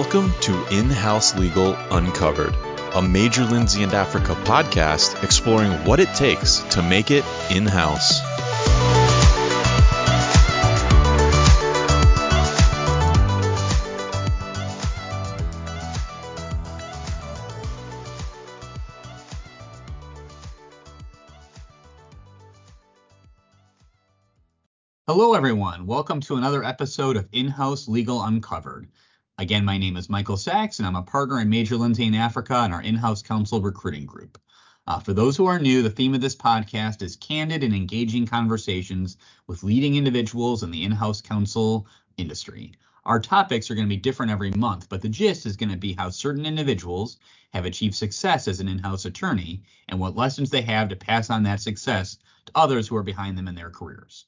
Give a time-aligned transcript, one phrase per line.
[0.00, 2.54] Welcome to In House Legal Uncovered,
[2.94, 8.20] a Major Lindsey and Africa podcast exploring what it takes to make it in house.
[25.08, 25.86] Hello, everyone.
[25.86, 28.86] Welcome to another episode of In House Legal Uncovered.
[29.40, 32.64] Again, my name is Michael Sachs, and I'm a partner in Major Lindsey in Africa
[32.64, 34.36] in our in house counsel recruiting group.
[34.88, 38.26] Uh, for those who are new, the theme of this podcast is candid and engaging
[38.26, 39.16] conversations
[39.46, 42.72] with leading individuals in the in house counsel industry.
[43.04, 45.76] Our topics are going to be different every month, but the gist is going to
[45.76, 47.18] be how certain individuals
[47.52, 51.30] have achieved success as an in house attorney and what lessons they have to pass
[51.30, 54.24] on that success to others who are behind them in their careers.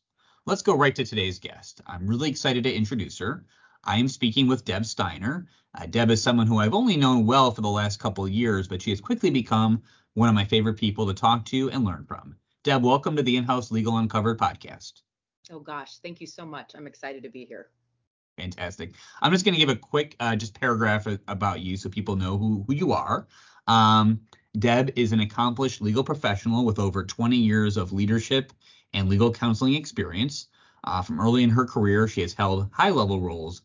[0.46, 1.80] Let's go right to today's guest.
[1.84, 3.44] I'm really excited to introduce her.
[3.84, 5.46] I am speaking with Deb Steiner.
[5.74, 8.68] Uh, Deb is someone who I've only known well for the last couple of years,
[8.68, 12.04] but she has quickly become one of my favorite people to talk to and learn
[12.04, 12.36] from.
[12.62, 15.00] Deb, welcome to the In-House Legal Uncovered podcast.
[15.50, 16.72] Oh gosh, thank you so much.
[16.74, 17.68] I'm excited to be here.
[18.36, 18.92] Fantastic.
[19.22, 22.36] I'm just going to give a quick uh, just paragraph about you so people know
[22.36, 23.28] who, who you are.
[23.66, 24.20] Um,
[24.58, 28.52] Deb is an accomplished legal professional with over 20 years of leadership
[28.92, 30.48] and legal counseling experience.
[30.84, 33.62] Uh, from early in her career, she has held high level roles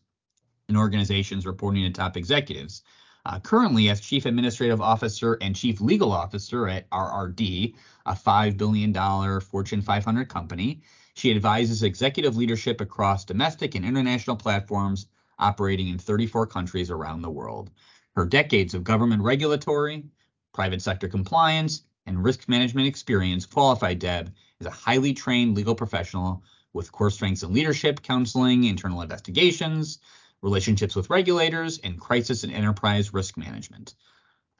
[0.68, 2.82] in organizations reporting to top executives.
[3.24, 7.74] Uh, currently, as Chief Administrative Officer and Chief Legal Officer at RRD,
[8.06, 10.82] a $5 billion Fortune 500 company,
[11.14, 15.06] she advises executive leadership across domestic and international platforms
[15.38, 17.70] operating in 34 countries around the world.
[18.14, 20.04] Her decades of government regulatory,
[20.52, 26.42] private sector compliance, and risk management experience qualify Deb as a highly trained legal professional
[26.72, 29.98] with core strengths in leadership, counseling, internal investigations,
[30.42, 33.94] relationships with regulators, and crisis and enterprise risk management.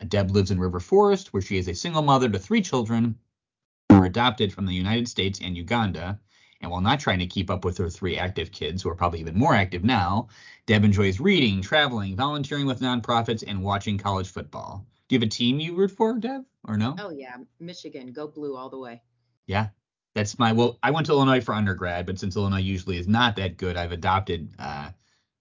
[0.08, 3.18] Deb lives in River Forest, where she is a single mother to three children
[3.88, 6.20] who were adopted from the United States and Uganda.
[6.60, 9.20] And while not trying to keep up with her three active kids, who are probably
[9.20, 10.28] even more active now,
[10.66, 14.86] Deb enjoys reading, traveling, volunteering with nonprofits, and watching college football.
[15.08, 16.96] Do you have a team you root for, Deb, or no?
[16.98, 19.02] Oh yeah, Michigan, go blue all the way.
[19.46, 19.68] Yeah,
[20.14, 20.78] that's my well.
[20.82, 23.92] I went to Illinois for undergrad, but since Illinois usually is not that good, I've
[23.92, 24.90] adopted uh,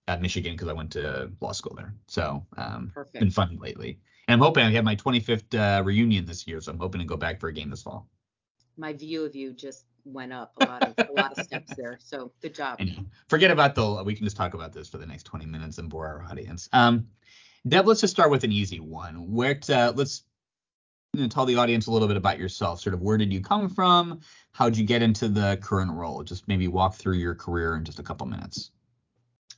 [0.07, 1.93] at Michigan because I went to law school there.
[2.07, 3.19] So um, Perfect.
[3.19, 3.99] been fun lately.
[4.27, 7.05] And I'm hoping I have my 25th uh, reunion this year, so I'm hoping to
[7.05, 8.07] go back for a game this fall.
[8.77, 11.97] My view of you just went up a lot of a lot of steps there.
[12.01, 12.79] So good job.
[13.29, 14.03] Forget about the.
[14.03, 16.69] We can just talk about this for the next 20 minutes and bore our audience.
[16.73, 17.07] Um,
[17.67, 19.31] Deb, let's just start with an easy one.
[19.31, 20.23] Where to, let's
[21.13, 22.81] you know, tell the audience a little bit about yourself.
[22.81, 24.19] Sort of where did you come from?
[24.51, 26.23] How'd you get into the current role?
[26.23, 28.71] Just maybe walk through your career in just a couple minutes.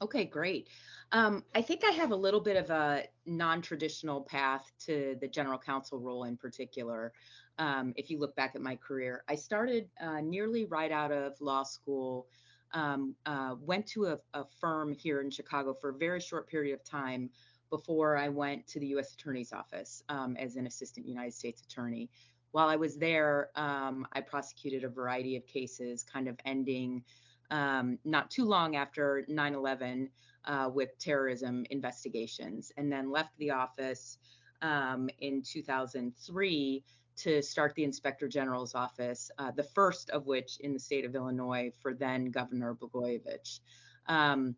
[0.01, 0.67] Okay, great.
[1.11, 5.57] Um, I think I have a little bit of a non-traditional path to the general
[5.57, 7.13] counsel role in particular.
[7.57, 11.33] Um, if you look back at my career, I started uh, nearly right out of
[11.41, 12.27] law school.
[12.73, 16.73] Um, uh, went to a, a firm here in Chicago for a very short period
[16.73, 17.29] of time
[17.69, 19.13] before I went to the U.S.
[19.13, 22.09] Attorney's Office um, as an assistant United States attorney.
[22.51, 27.03] While I was there, um, I prosecuted a variety of cases, kind of ending
[27.51, 30.09] um, not too long after 9 11
[30.45, 34.17] uh, with terrorism investigations, and then left the office
[34.61, 36.83] um, in 2003
[37.17, 41.15] to start the Inspector General's office, uh, the first of which in the state of
[41.15, 43.59] Illinois for then Governor Blagojevich.
[44.07, 44.55] Um,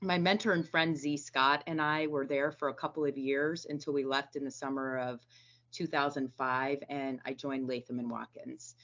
[0.00, 3.66] my mentor and friend Z Scott and I were there for a couple of years
[3.68, 5.20] until we left in the summer of
[5.72, 8.74] 2005 and I joined Latham and Watkins.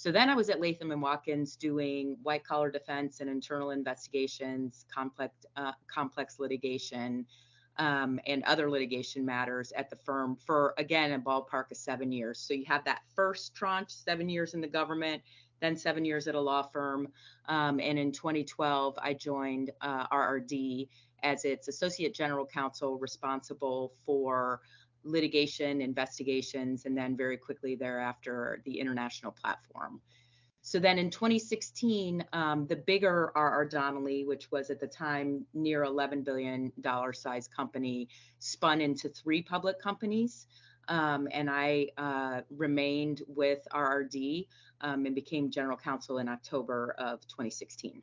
[0.00, 4.86] So then I was at Latham and Watkins doing white collar defense and internal investigations,
[4.90, 7.26] complex uh, complex litigation,
[7.76, 12.38] um, and other litigation matters at the firm for again a ballpark of seven years.
[12.40, 15.20] So you have that first tranche, seven years in the government,
[15.60, 17.08] then seven years at a law firm.
[17.46, 20.88] Um, and in 2012, I joined uh, RRD
[21.22, 24.62] as its associate general counsel responsible for
[25.04, 30.00] litigation, investigations, and then very quickly thereafter, the international platform.
[30.62, 35.84] So then in 2016, um, the bigger RR Donnelley, which was at the time near
[35.84, 36.70] $11 billion
[37.12, 38.08] size company,
[38.40, 40.46] spun into three public companies.
[40.88, 44.48] Um, and I uh, remained with RRD
[44.82, 48.02] um, and became general counsel in October of 2016.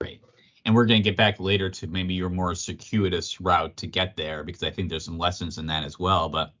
[0.00, 0.20] Great.
[0.64, 4.16] And we're going to get back later to maybe your more circuitous route to get
[4.16, 6.28] there because I think there's some lessons in that as well.
[6.28, 6.52] But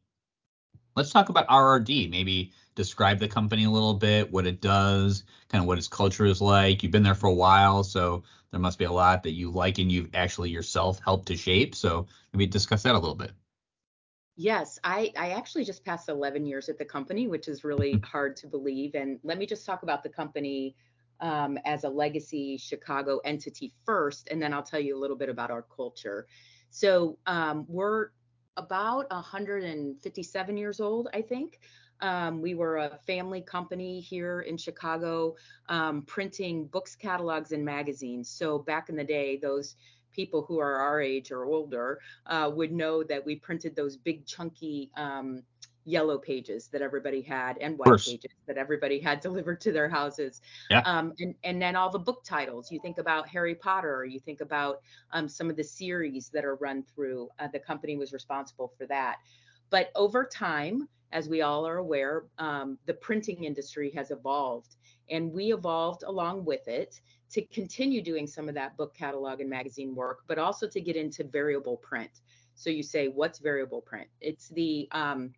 [0.96, 2.10] let's talk about RRD.
[2.10, 6.24] Maybe describe the company a little bit, what it does, kind of what its culture
[6.24, 6.82] is like.
[6.82, 9.78] You've been there for a while, so there must be a lot that you like
[9.78, 11.74] and you've actually yourself helped to shape.
[11.74, 13.32] So maybe discuss that a little bit.
[14.36, 18.02] Yes, I, I actually just passed 11 years at the company, which is really hmm.
[18.02, 18.94] hard to believe.
[18.94, 20.74] And let me just talk about the company
[21.20, 25.28] um, as a legacy Chicago entity first, and then I'll tell you a little bit
[25.28, 26.26] about our culture.
[26.70, 28.10] So um, we're
[28.56, 31.60] about 157 years old, I think.
[32.02, 35.36] Um, we were a family company here in Chicago,
[35.68, 38.30] um, printing books, catalogs, and magazines.
[38.30, 39.76] So back in the day, those
[40.12, 44.26] people who are our age or older uh, would know that we printed those big
[44.26, 45.42] chunky um,
[45.84, 50.40] yellow pages that everybody had and white pages that everybody had delivered to their houses.
[50.70, 50.80] Yeah.
[50.84, 52.70] Um, and, and then all the book titles.
[52.70, 54.80] You think about Harry Potter, or you think about
[55.12, 57.28] um, some of the series that are run through.
[57.38, 59.16] Uh, the company was responsible for that.
[59.70, 64.76] But over time, as we all are aware, um, the printing industry has evolved,
[65.10, 67.00] and we evolved along with it
[67.32, 70.96] to continue doing some of that book catalog and magazine work, but also to get
[70.96, 72.10] into variable print.
[72.54, 74.08] So you say, what's variable print?
[74.20, 75.32] It's the um,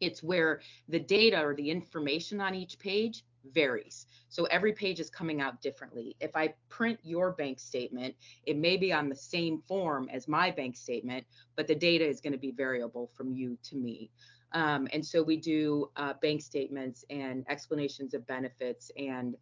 [0.00, 4.06] it's where the data or the information on each page varies.
[4.28, 6.16] So every page is coming out differently.
[6.20, 8.14] If I print your bank statement,
[8.44, 12.20] it may be on the same form as my bank statement, but the data is
[12.20, 14.10] going to be variable from you to me.
[14.52, 19.36] Um, and so we do uh, bank statements and explanations of benefits and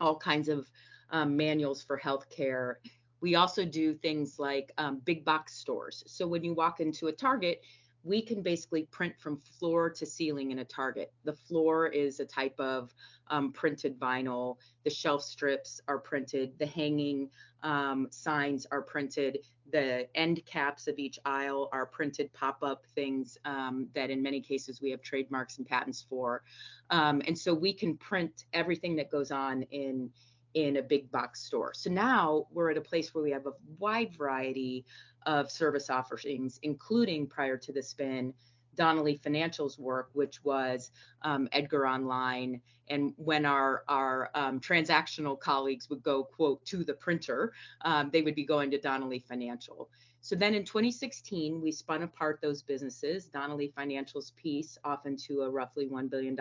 [0.00, 0.70] all kinds of
[1.10, 2.74] um, manuals for healthcare.
[3.20, 6.02] We also do things like um, big box stores.
[6.06, 7.62] So when you walk into a Target,
[8.04, 11.12] we can basically print from floor to ceiling in a Target.
[11.24, 12.92] The floor is a type of
[13.28, 14.56] um, printed vinyl.
[14.84, 16.58] The shelf strips are printed.
[16.58, 17.30] The hanging
[17.62, 19.38] um, signs are printed.
[19.70, 24.40] The end caps of each aisle are printed pop up things um, that, in many
[24.40, 26.42] cases, we have trademarks and patents for.
[26.90, 30.10] Um, and so we can print everything that goes on in
[30.54, 31.72] in a big box store.
[31.74, 34.84] So now we're at a place where we have a wide variety
[35.26, 38.34] of service offerings, including prior to the spin,
[38.74, 40.90] Donnelley Financial's work, which was
[41.22, 42.60] um, Edgar Online.
[42.88, 47.52] And when our, our um, transactional colleagues would go, quote, to the printer,
[47.82, 49.88] um, they would be going to Donnelley Financial.
[50.20, 55.50] So then in 2016, we spun apart those businesses, Donnelley Financial's piece off into a
[55.50, 56.36] roughly $1 billion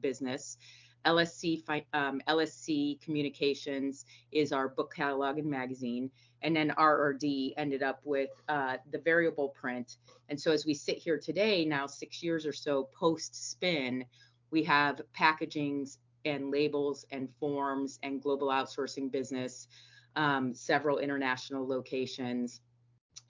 [0.00, 0.56] business.
[1.04, 1.62] LSC
[1.92, 6.10] um, LSC Communications is our book catalog and magazine,
[6.42, 9.96] and then RRD ended up with uh, the variable print.
[10.28, 14.04] And so as we sit here today, now six years or so post spin,
[14.50, 19.68] we have packagings and labels and forms and global outsourcing business,
[20.16, 22.60] um, several international locations,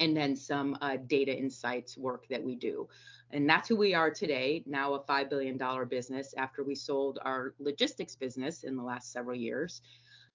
[0.00, 2.88] and then some uh, data insights work that we do.
[3.32, 5.58] And that's who we are today, now a $5 billion
[5.88, 9.82] business after we sold our logistics business in the last several years.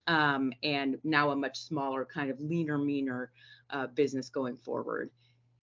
[0.07, 3.31] Um, and now a much smaller, kind of leaner, meaner
[3.69, 5.12] uh, business going forward.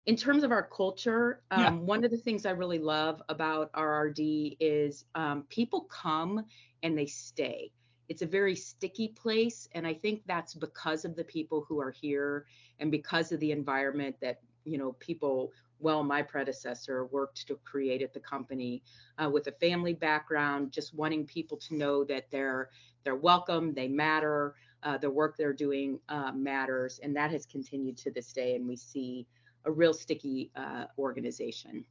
[0.06, 1.70] In terms of our culture, um, yeah.
[1.70, 6.44] one of the things I really love about RRD is um, people come
[6.82, 7.70] and they stay.
[8.08, 9.68] It's a very sticky place.
[9.72, 12.46] And I think that's because of the people who are here
[12.80, 18.02] and because of the environment that, you know, people well, my predecessor worked to create
[18.02, 18.82] at the company
[19.18, 22.70] uh, with a family background, just wanting people to know that they're
[23.04, 27.96] they're welcome, they matter, uh, the work they're doing uh, matters, and that has continued
[27.98, 28.54] to this day.
[28.54, 29.26] And we see
[29.64, 31.84] a real sticky uh, organization.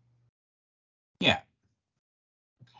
[1.19, 1.39] Yeah,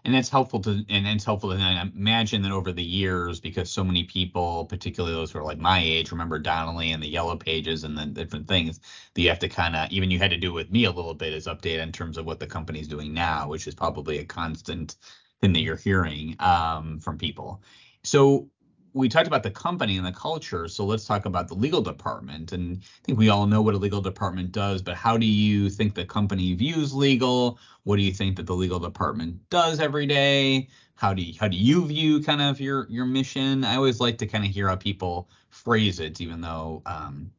[0.05, 3.83] and that's helpful to and it's helpful to imagine that over the years because so
[3.83, 7.83] many people particularly those who are like my age remember donnelley and the yellow pages
[7.83, 8.79] and the different things
[9.13, 11.13] that you have to kind of even you had to do with me a little
[11.13, 14.25] bit is update in terms of what the company's doing now which is probably a
[14.25, 14.95] constant
[15.41, 17.61] thing that you're hearing um, from people.
[18.03, 18.49] So
[18.93, 22.51] we talked about the company and the culture, so let's talk about the legal department.
[22.51, 25.69] And I think we all know what a legal department does, but how do you
[25.69, 27.57] think the company views legal?
[27.83, 30.67] What do you think that the legal department does every day?
[30.95, 33.63] How do you, how do you view kind of your your mission?
[33.63, 37.31] I always like to kind of hear how people phrase it, even though um,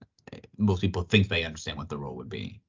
[0.59, 2.61] most people think they understand what the role would be.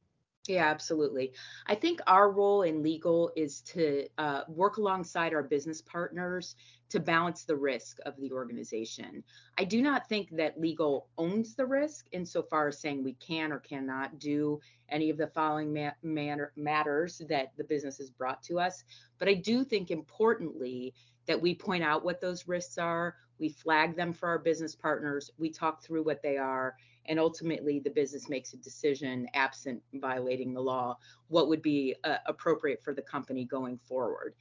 [0.48, 1.32] Yeah, absolutely.
[1.68, 6.56] I think our role in legal is to uh, work alongside our business partners
[6.94, 9.24] to balance the risk of the organization.
[9.58, 13.58] I do not think that legal owns the risk insofar as saying we can or
[13.58, 14.60] cannot do
[14.90, 18.84] any of the following ma- matters that the business has brought to us.
[19.18, 20.94] But I do think importantly
[21.26, 25.32] that we point out what those risks are, we flag them for our business partners,
[25.40, 26.76] we talk through what they are,
[27.08, 30.96] and ultimately the business makes a decision absent violating the law,
[31.30, 34.36] what would be uh, appropriate for the company going forward.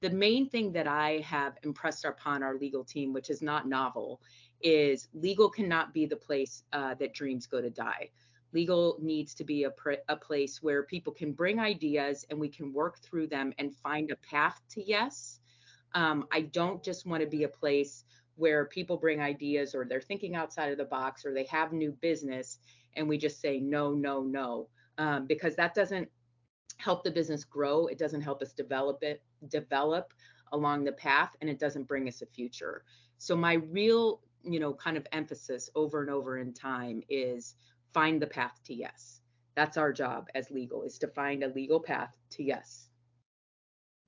[0.00, 4.20] The main thing that I have impressed upon our legal team, which is not novel,
[4.60, 8.10] is legal cannot be the place uh, that dreams go to die.
[8.52, 12.48] Legal needs to be a, pr- a place where people can bring ideas and we
[12.48, 15.40] can work through them and find a path to yes.
[15.94, 18.04] Um, I don't just want to be a place
[18.36, 21.90] where people bring ideas or they're thinking outside of the box or they have new
[22.00, 22.60] business
[22.94, 26.08] and we just say no, no, no, um, because that doesn't
[26.78, 27.86] help the business grow.
[27.86, 30.14] It doesn't help us develop it, develop
[30.52, 32.84] along the path, and it doesn't bring us a future.
[33.18, 37.54] So my real, you know, kind of emphasis over and over in time is
[37.92, 39.20] find the path to yes.
[39.54, 42.88] That's our job as legal is to find a legal path to yes.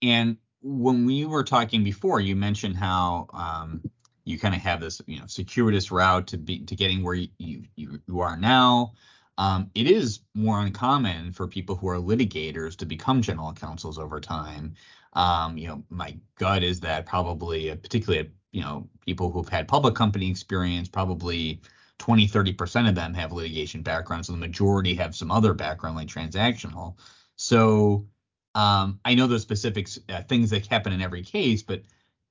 [0.00, 3.82] And when we were talking before, you mentioned how um,
[4.24, 7.28] you kind of have this, you know, circuitous route to be to getting where you
[7.38, 7.64] you,
[8.06, 8.92] you are now.
[9.40, 14.20] Um, it is more uncommon for people who are litigators to become general counsels over
[14.20, 14.74] time.
[15.14, 19.66] Um, you know, my gut is that probably, uh, particularly, you know, people who've had
[19.66, 21.62] public company experience, probably
[21.98, 24.26] 20, 30% of them have litigation background.
[24.26, 26.96] So the majority have some other background like transactional.
[27.36, 28.06] So
[28.54, 31.82] um, I know those specific uh, things that happen in every case, but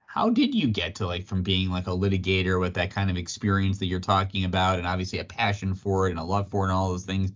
[0.09, 3.15] how did you get to like from being like a litigator with that kind of
[3.15, 6.65] experience that you're talking about and obviously a passion for it and a love for
[6.65, 7.31] it and all those things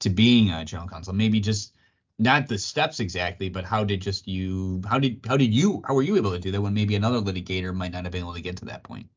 [0.00, 1.14] to being a general counsel?
[1.14, 1.74] Maybe just
[2.18, 5.94] not the steps exactly but how did just you how did how did you how
[5.94, 8.34] were you able to do that when maybe another litigator might not have been able
[8.34, 9.08] to get to that point?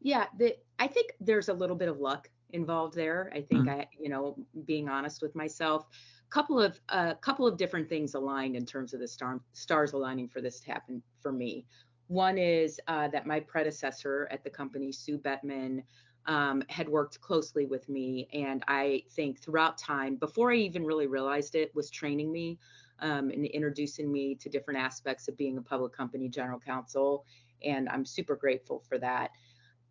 [0.00, 3.30] Yeah the, i think there's a little bit of luck involved there.
[3.34, 3.80] I think mm-hmm.
[3.80, 5.86] i you know being honest with myself
[6.30, 9.92] couple of a uh, couple of different things aligned in terms of the star, stars
[9.92, 11.66] aligning for this to happen for me
[12.08, 15.82] one is uh, that my predecessor at the company, Sue Bettman,
[16.26, 18.28] um, had worked closely with me.
[18.32, 22.58] And I think throughout time, before I even really realized it, was training me
[23.00, 27.24] um, and introducing me to different aspects of being a public company general counsel.
[27.64, 29.30] And I'm super grateful for that.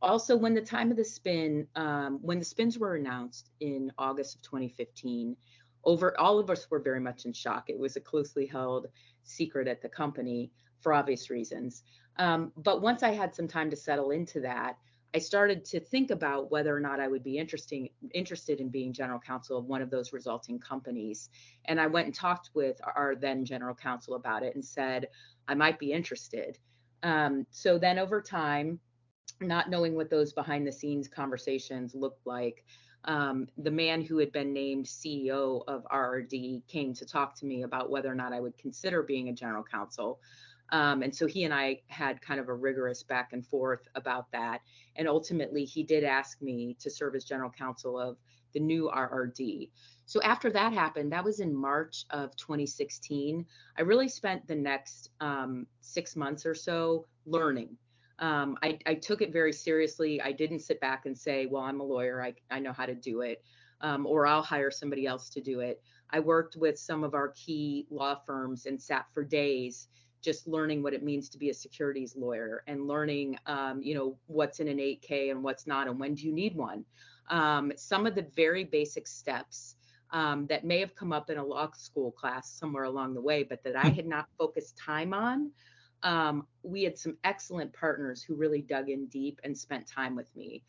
[0.01, 4.35] Also, when the time of the spin, um, when the spins were announced in August
[4.35, 5.35] of 2015,
[5.85, 7.69] over all of us were very much in shock.
[7.69, 8.87] It was a closely held
[9.23, 10.51] secret at the company
[10.81, 11.83] for obvious reasons.
[12.17, 14.77] Um, but once I had some time to settle into that,
[15.13, 18.91] I started to think about whether or not I would be interesting, interested in being
[18.91, 21.29] general counsel of one of those resulting companies.
[21.65, 25.07] And I went and talked with our then general counsel about it and said,
[25.47, 26.57] I might be interested.
[27.01, 28.79] Um, so then over time,
[29.39, 32.65] not knowing what those behind the scenes conversations looked like,
[33.05, 37.63] um, the man who had been named CEO of RRD came to talk to me
[37.63, 40.19] about whether or not I would consider being a general counsel.
[40.71, 44.31] Um, and so he and I had kind of a rigorous back and forth about
[44.31, 44.61] that.
[44.95, 48.17] And ultimately, he did ask me to serve as general counsel of
[48.53, 49.69] the new RRD.
[50.05, 53.45] So after that happened, that was in March of 2016.
[53.77, 57.77] I really spent the next um, six months or so learning.
[58.19, 60.21] Um, I, I, took it very seriously.
[60.21, 62.95] I didn't sit back and say, well, I'm a lawyer, I, I know how to
[62.95, 63.43] do it,
[63.81, 65.81] um, or I'll hire somebody else to do it.
[66.11, 69.89] I worked with some of our key law firms and sat for days
[70.25, 74.17] just learning what it means to be a securities lawyer and learning, um, you know,
[74.25, 76.83] what's in an 8K and what's not, and when do you need one.
[77.29, 79.75] Um, some of the very basic steps
[80.11, 83.43] um, that may have come up in a law school class somewhere along the way,
[83.43, 85.51] but that I had not focused time on.
[86.03, 90.35] Um, we had some excellent partners who really dug in deep and spent time with
[90.35, 90.63] me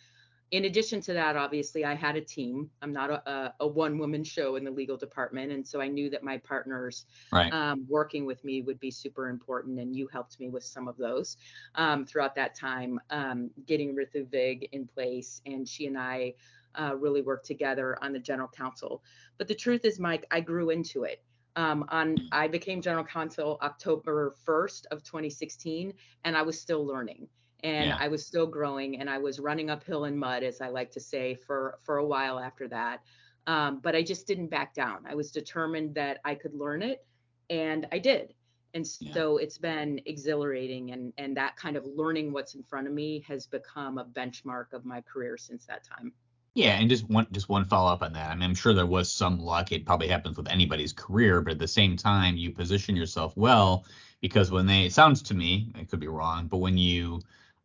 [0.52, 2.70] in addition to that, obviously, I had a team.
[2.80, 5.50] I'm not a, a one woman show in the legal department.
[5.50, 7.52] And so I knew that my partners right.
[7.52, 9.80] um, working with me would be super important.
[9.80, 11.36] And you helped me with some of those
[11.74, 15.40] um, throughout that time, um, getting Ritu Vig in place.
[15.46, 16.34] And she and I
[16.78, 19.02] uh, really worked together on the general counsel.
[19.38, 21.22] But the truth is, Mike, I grew into it.
[21.56, 27.28] Um, on I became general counsel October 1st of 2016, and I was still learning
[27.62, 27.96] and yeah.
[27.98, 31.00] I was still growing and I was running uphill in mud, as I like to
[31.00, 33.02] say, for for a while after that.
[33.46, 35.04] Um, but I just didn't back down.
[35.08, 37.04] I was determined that I could learn it,
[37.48, 38.34] and I did.
[38.74, 39.44] And so yeah.
[39.44, 43.46] it's been exhilarating, and and that kind of learning what's in front of me has
[43.46, 46.12] become a benchmark of my career since that time.
[46.56, 48.30] Yeah, and just one just one follow up on that.
[48.30, 49.72] I mean, I'm sure there was some luck.
[49.72, 53.84] It probably happens with anybody's career, but at the same time, you position yourself well
[54.20, 57.20] because when they it sounds to me, I could be wrong, but when you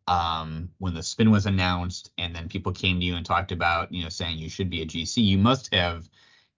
[0.07, 3.91] um, when the spin was announced and then people came to you and talked about,
[3.93, 6.09] you know, saying you should be a GC, you must have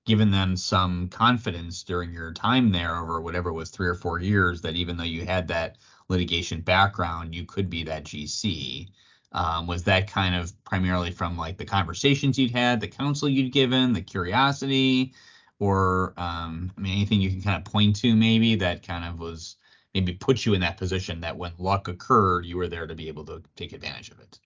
[0.06, 4.20] given them some confidence during your time there over whatever it was three or four
[4.20, 5.78] years that even though you had that
[6.10, 8.90] litigation background, you could be that GC.
[9.32, 13.52] Um, was that kind of primarily from like the conversations you'd had, the counsel you'd
[13.52, 15.14] given, the curiosity,
[15.60, 19.20] or um, I mean anything you can kind of point to maybe that kind of
[19.20, 19.56] was
[19.94, 23.08] maybe put you in that position that when luck occurred, you were there to be
[23.08, 24.40] able to take advantage of it?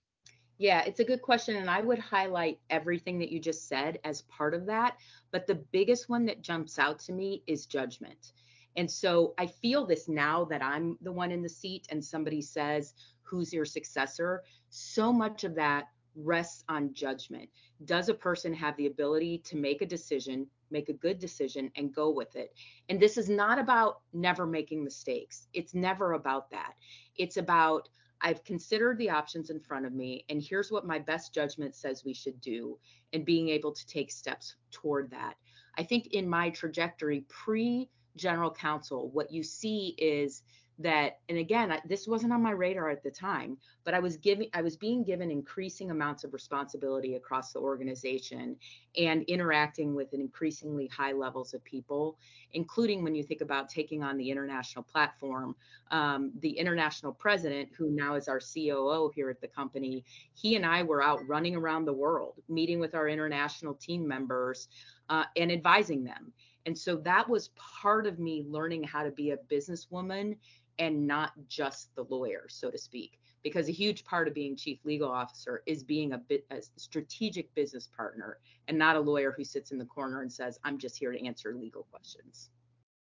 [0.58, 1.56] Yeah, it's a good question.
[1.58, 4.98] And I would highlight everything that you just said as part of that.
[5.32, 8.34] But the biggest one that jumps out to me is judgment.
[8.76, 12.42] And so I feel this now that I'm the one in the seat and somebody
[12.42, 14.44] says, Who's your successor?
[14.70, 17.50] So much of that rests on judgment.
[17.86, 21.94] Does a person have the ability to make a decision, make a good decision, and
[21.94, 22.54] go with it?
[22.90, 25.48] And this is not about never making mistakes.
[25.54, 26.74] It's never about that.
[27.16, 27.90] It's about,
[28.22, 32.04] I've considered the options in front of me, and here's what my best judgment says
[32.06, 32.78] we should do,
[33.14, 35.36] and being able to take steps toward that.
[35.78, 40.42] I think in my trajectory pre general counsel, what you see is
[40.80, 44.18] that and again I, this wasn't on my radar at the time but i was
[44.18, 48.56] giving i was being given increasing amounts of responsibility across the organization
[48.96, 52.18] and interacting with an increasingly high levels of people
[52.54, 55.56] including when you think about taking on the international platform
[55.92, 60.04] um, the international president who now is our coo here at the company
[60.36, 64.68] he and i were out running around the world meeting with our international team members
[65.10, 66.32] uh, and advising them.
[66.66, 70.36] And so that was part of me learning how to be a businesswoman
[70.80, 73.20] and not just the lawyer, so to speak.
[73.44, 77.54] Because a huge part of being chief legal officer is being a bit a strategic
[77.56, 80.98] business partner and not a lawyer who sits in the corner and says, I'm just
[80.98, 82.50] here to answer legal questions.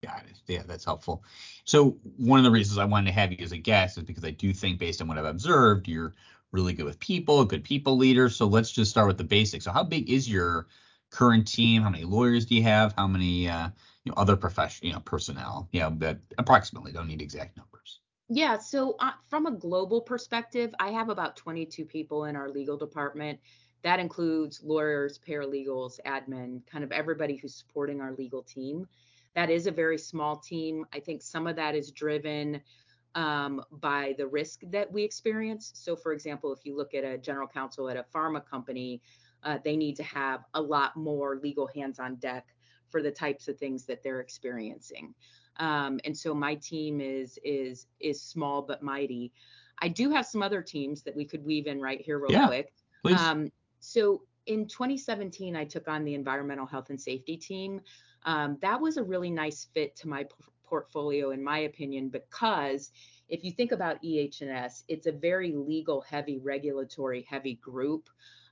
[0.03, 0.39] Got it.
[0.45, 1.23] Yeah, that's helpful.
[1.63, 4.23] So one of the reasons I wanted to have you as a guest is because
[4.23, 6.13] I do think based on what I've observed, you're
[6.51, 8.29] really good with people, a good people leader.
[8.29, 9.65] So let's just start with the basics.
[9.65, 10.67] So how big is your
[11.15, 11.81] current team?
[11.81, 12.93] How many lawyers do you have?
[12.97, 13.69] How many uh,
[14.03, 15.69] you know, other profession, you know, personnel?
[15.71, 18.01] You know, that approximately don't need exact numbers.
[18.27, 18.57] Yeah.
[18.57, 23.39] So uh, from a global perspective, I have about 22 people in our legal department.
[23.83, 28.87] That includes lawyers, paralegals, admin, kind of everybody who's supporting our legal team.
[29.35, 30.85] That is a very small team.
[30.93, 32.61] I think some of that is driven
[33.13, 35.71] um, by the risk that we experience.
[35.75, 39.01] So, for example, if you look at a general counsel at a pharma company,
[39.43, 42.47] uh, they need to have a lot more legal hands on deck
[42.89, 45.13] for the types of things that they're experiencing.
[45.57, 49.31] Um, and so my team is is is small but mighty.
[49.79, 52.47] I do have some other teams that we could weave in right here real yeah,
[52.47, 52.73] quick.
[53.03, 53.19] Please.
[53.19, 57.81] Um, so in 2017, I took on the environmental health and safety team.
[58.23, 60.29] Um, that was a really nice fit to my p-
[60.63, 62.91] portfolio, in my opinion, because
[63.29, 68.09] if you think about EH&S, it's a very legal heavy, regulatory heavy group.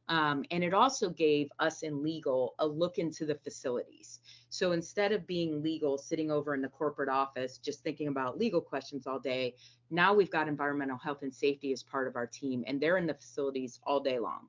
[0.10, 4.20] Um, and it also gave us in legal a look into the facilities.
[4.50, 8.62] So instead of being legal, sitting over in the corporate office, just thinking about legal
[8.62, 9.56] questions all day,
[9.90, 13.08] now we've got environmental health and safety as part of our team, and they're in
[13.08, 14.48] the facilities all day long.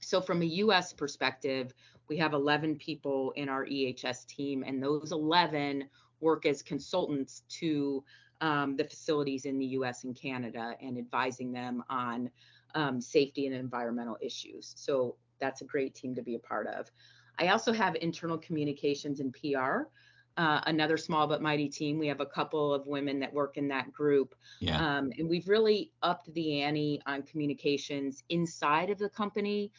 [0.00, 1.72] So from a US perspective,
[2.08, 5.84] we have 11 people in our EHS team, and those 11
[6.20, 8.04] work as consultants to
[8.40, 12.30] um, the facilities in the US and Canada and advising them on
[12.74, 14.72] um, safety and environmental issues.
[14.76, 16.90] So that's a great team to be a part of.
[17.38, 19.88] I also have internal communications and PR,
[20.36, 21.98] uh, another small but mighty team.
[21.98, 24.34] We have a couple of women that work in that group.
[24.60, 24.78] Yeah.
[24.78, 29.70] Um, and we've really upped the ante on communications inside of the company.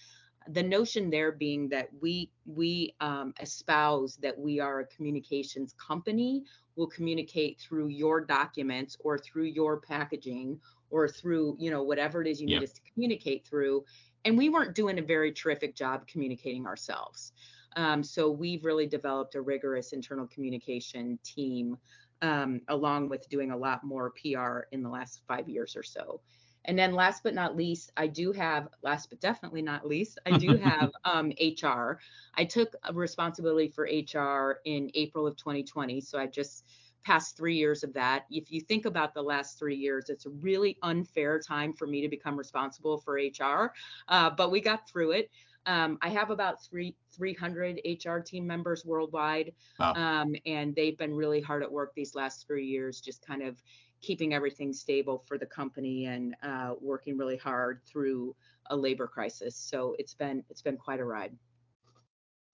[0.50, 6.44] The notion there being that we we um, espouse that we are a communications company.
[6.76, 12.28] We'll communicate through your documents or through your packaging or through you know whatever it
[12.28, 12.60] is you yep.
[12.60, 13.84] need us to communicate through
[14.26, 17.32] and we weren't doing a very terrific job communicating ourselves.
[17.78, 21.78] Um, so we've really developed a rigorous internal communication team
[22.22, 26.22] um, along with doing a lot more pr in the last five years or so.
[26.68, 30.36] And then last but not least i do have last but definitely not least i
[30.36, 32.00] do have um, hr
[32.36, 36.66] i took a responsibility for hr in april of 2020 so i just
[37.06, 38.26] past three years of that.
[38.32, 42.02] If you think about the last three years, it's a really unfair time for me
[42.02, 43.72] to become responsible for HR,
[44.08, 45.30] uh, but we got through it.
[45.68, 49.94] Um, I have about three 300 HR team members worldwide, wow.
[49.94, 53.62] um, and they've been really hard at work these last three years, just kind of
[54.02, 58.36] keeping everything stable for the company and uh, working really hard through
[58.70, 59.56] a labor crisis.
[59.56, 61.36] So it's been it's been quite a ride.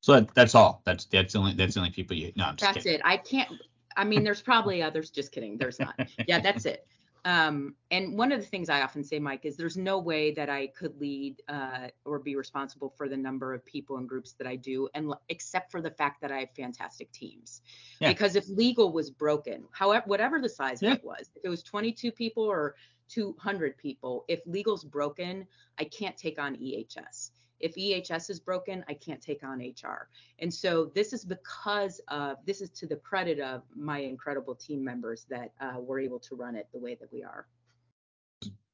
[0.01, 0.81] So that, that's all.
[0.85, 2.31] That's that's the only that's the only people you.
[2.35, 2.99] No, I'm just that's kidding.
[2.99, 3.05] it.
[3.05, 3.49] I can't.
[3.97, 5.09] I mean, there's probably others.
[5.09, 5.57] Just kidding.
[5.57, 5.95] There's not.
[6.27, 6.87] Yeah, that's it.
[7.23, 10.49] Um, and one of the things I often say, Mike, is there's no way that
[10.49, 14.47] I could lead uh, or be responsible for the number of people and groups that
[14.47, 17.61] I do, and except for the fact that I have fantastic teams.
[17.99, 18.09] Yeah.
[18.09, 20.93] Because if legal was broken, however, whatever the size yeah.
[20.93, 22.75] of it was, if it was 22 people or
[23.09, 25.45] 200 people, if legal's broken,
[25.77, 27.31] I can't take on EHS.
[27.61, 30.09] If EHS is broken, I can't take on HR.
[30.39, 34.83] And so this is because of this is to the credit of my incredible team
[34.83, 37.47] members that uh, we're able to run it the way that we are.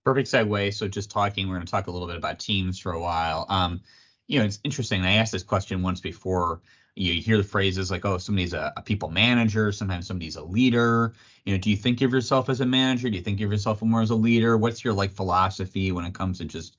[0.03, 0.73] Perfect segue.
[0.73, 3.45] So just talking, we're going to talk a little bit about teams for a while.
[3.49, 3.81] Um,
[4.27, 5.03] you know, it's interesting.
[5.03, 6.61] I asked this question once before.
[6.95, 11.13] You hear the phrases like, "Oh, somebody's a, a, people manager." Sometimes somebody's a leader.
[11.45, 13.09] You know, do you think of yourself as a manager?
[13.09, 14.57] Do you think of yourself more as a leader?
[14.57, 16.77] What's your like philosophy when it comes to just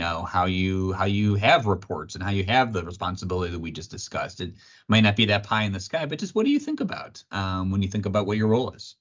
[0.00, 3.72] know how you how you have reports and how you have the responsibility that we
[3.72, 4.40] just discussed.
[4.40, 4.54] It
[4.88, 7.24] might not be that pie in the sky but just what do you think about
[7.32, 8.96] um, when you think about what your role is?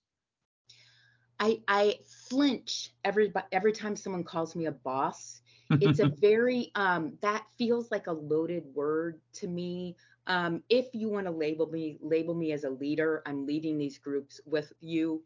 [1.39, 5.41] I i flinch every every time someone calls me a boss.
[5.81, 9.95] It's a very um, that feels like a loaded word to me.
[10.27, 13.97] Um, if you want to label me label me as a leader i'm leading these
[13.97, 15.23] groups with you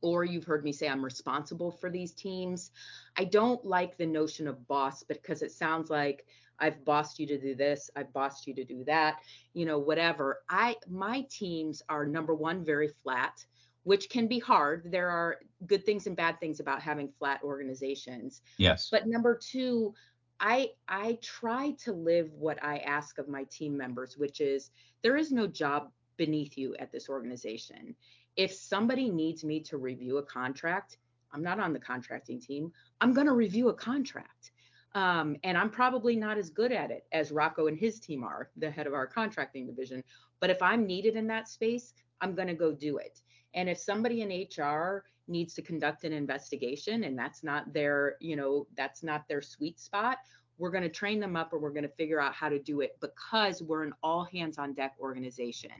[0.00, 2.70] or you've heard me say I'm responsible for these teams.
[3.16, 6.26] I don't like the notion of boss because it sounds like
[6.58, 9.20] I've bossed you to do this, I've bossed you to do that,
[9.52, 10.40] you know, whatever.
[10.48, 13.44] I my teams are number one very flat,
[13.84, 14.90] which can be hard.
[14.90, 18.42] There are good things and bad things about having flat organizations.
[18.56, 18.88] Yes.
[18.90, 19.94] But number 2,
[20.40, 24.70] I I try to live what I ask of my team members, which is
[25.02, 27.94] there is no job beneath you at this organization
[28.36, 30.98] if somebody needs me to review a contract,
[31.32, 32.72] I'm not on the contracting team.
[33.00, 34.52] I'm going to review a contract.
[34.94, 38.50] Um, and I'm probably not as good at it as Rocco and his team are,
[38.56, 40.02] the head of our contracting division.
[40.40, 43.20] But if I'm needed in that space, I'm going to go do it.
[43.52, 48.36] And if somebody in HR needs to conduct an investigation and that's not their, you
[48.36, 50.18] know, that's not their sweet spot,
[50.58, 52.80] we're going to train them up or we're going to figure out how to do
[52.80, 55.70] it because we're an all hands on deck organization.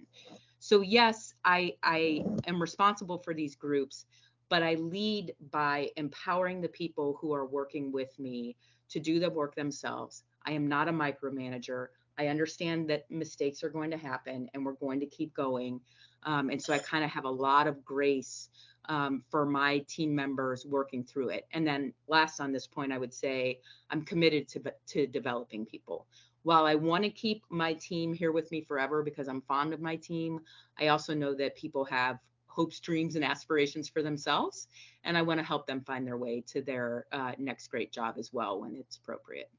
[0.66, 4.04] So yes, I I am responsible for these groups,
[4.48, 8.56] but I lead by empowering the people who are working with me
[8.88, 10.24] to do the work themselves.
[10.44, 11.86] I am not a micromanager.
[12.18, 15.80] I understand that mistakes are going to happen and we're going to keep going.
[16.24, 18.48] Um, and so I kind of have a lot of grace
[18.88, 21.46] um, for my team members working through it.
[21.52, 26.08] And then last on this point, I would say I'm committed to, to developing people
[26.46, 29.80] while I want to keep my team here with me forever because I'm fond of
[29.80, 30.38] my team,
[30.78, 34.68] I also know that people have hopes, dreams, and aspirations for themselves.
[35.02, 38.14] And I want to help them find their way to their uh, next great job
[38.16, 39.50] as well when it's appropriate.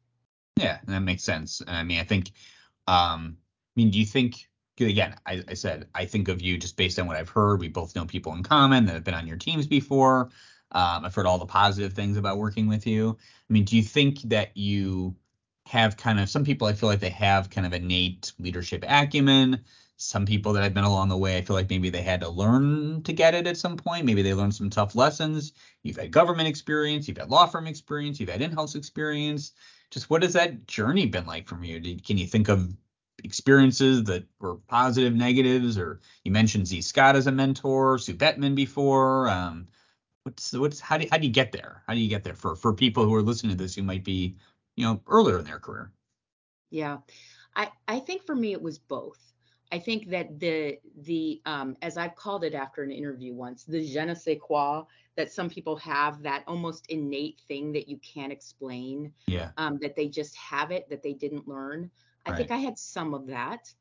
[0.56, 1.62] Yeah, that makes sense.
[1.68, 2.32] I mean, I think,
[2.88, 4.48] um, I mean, do you think,
[4.80, 7.60] again, I, I said, I think of you just based on what I've heard.
[7.60, 10.30] We both know people in common that have been on your teams before.
[10.72, 13.18] Um, I've heard all the positive things about working with you.
[13.50, 15.18] I mean, do you think that you
[15.68, 19.62] have kind of some people I feel like they have kind of innate leadership acumen.
[19.98, 22.30] Some people that I've been along the way, I feel like maybe they had to
[22.30, 24.06] learn to get it at some point.
[24.06, 25.54] Maybe they learned some tough lessons.
[25.84, 29.54] You've had government experience, you've had law firm experience, you've had in-house experience.
[29.90, 31.80] Just what has that journey been like for you?
[31.80, 32.74] Did, can you think of
[33.24, 38.56] experiences that were positive, negatives, or you mentioned Z Scott as a mentor, Sue Bettman
[38.56, 39.30] before.
[39.30, 39.68] Um,
[40.24, 41.84] what's what's how do how do you get there?
[41.88, 44.04] How do you get there for for people who are listening to this who might
[44.04, 44.36] be
[44.78, 45.92] you know, earlier in their career?
[46.70, 47.00] Yeah.
[47.56, 49.20] I, I think for me it was both.
[49.70, 53.86] I think that the the um, as I've called it after an interview once, the
[53.86, 54.84] je ne sais quoi
[55.18, 59.12] that some people have that almost innate thing that you can't explain.
[59.26, 59.50] Yeah.
[59.58, 61.92] Um, that they just have it that they didn't learn.
[62.26, 62.38] I right.
[62.38, 63.74] think I had some of that,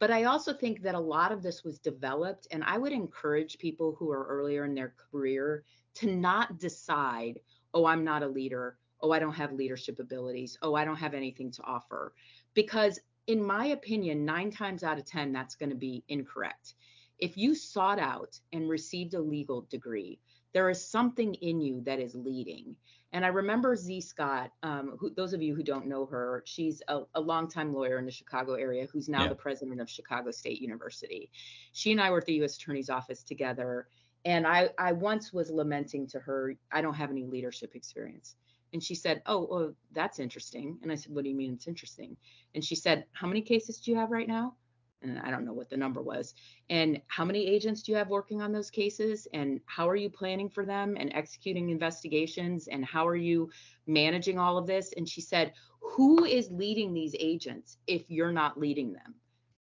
[0.00, 3.58] but I also think that a lot of this was developed, and I would encourage
[3.58, 5.62] people who are earlier in their career
[5.94, 7.40] to not decide,
[7.74, 10.58] oh, I'm not a leader oh, I don't have leadership abilities.
[10.62, 12.14] Oh, I don't have anything to offer.
[12.54, 16.74] Because, in my opinion, nine times out of 10, that's going to be incorrect.
[17.18, 20.18] If you sought out and received a legal degree,
[20.52, 22.76] there is something in you that is leading.
[23.12, 26.82] And I remember Z Scott, um, who, those of you who don't know her, she's
[26.88, 29.28] a, a longtime lawyer in the Chicago area who's now yeah.
[29.28, 31.30] the president of Chicago State University.
[31.72, 32.56] She and I were at the U.S.
[32.56, 33.88] Attorney's Office together.
[34.24, 38.36] And I, I once was lamenting to her, I don't have any leadership experience.
[38.72, 40.78] And she said, Oh, well, that's interesting.
[40.82, 42.16] And I said, What do you mean it's interesting?
[42.54, 44.54] And she said, How many cases do you have right now?
[45.02, 46.34] And I don't know what the number was.
[46.70, 49.28] And how many agents do you have working on those cases?
[49.32, 52.66] And how are you planning for them and executing investigations?
[52.66, 53.48] And how are you
[53.86, 54.92] managing all of this?
[54.96, 59.14] And she said, Who is leading these agents if you're not leading them?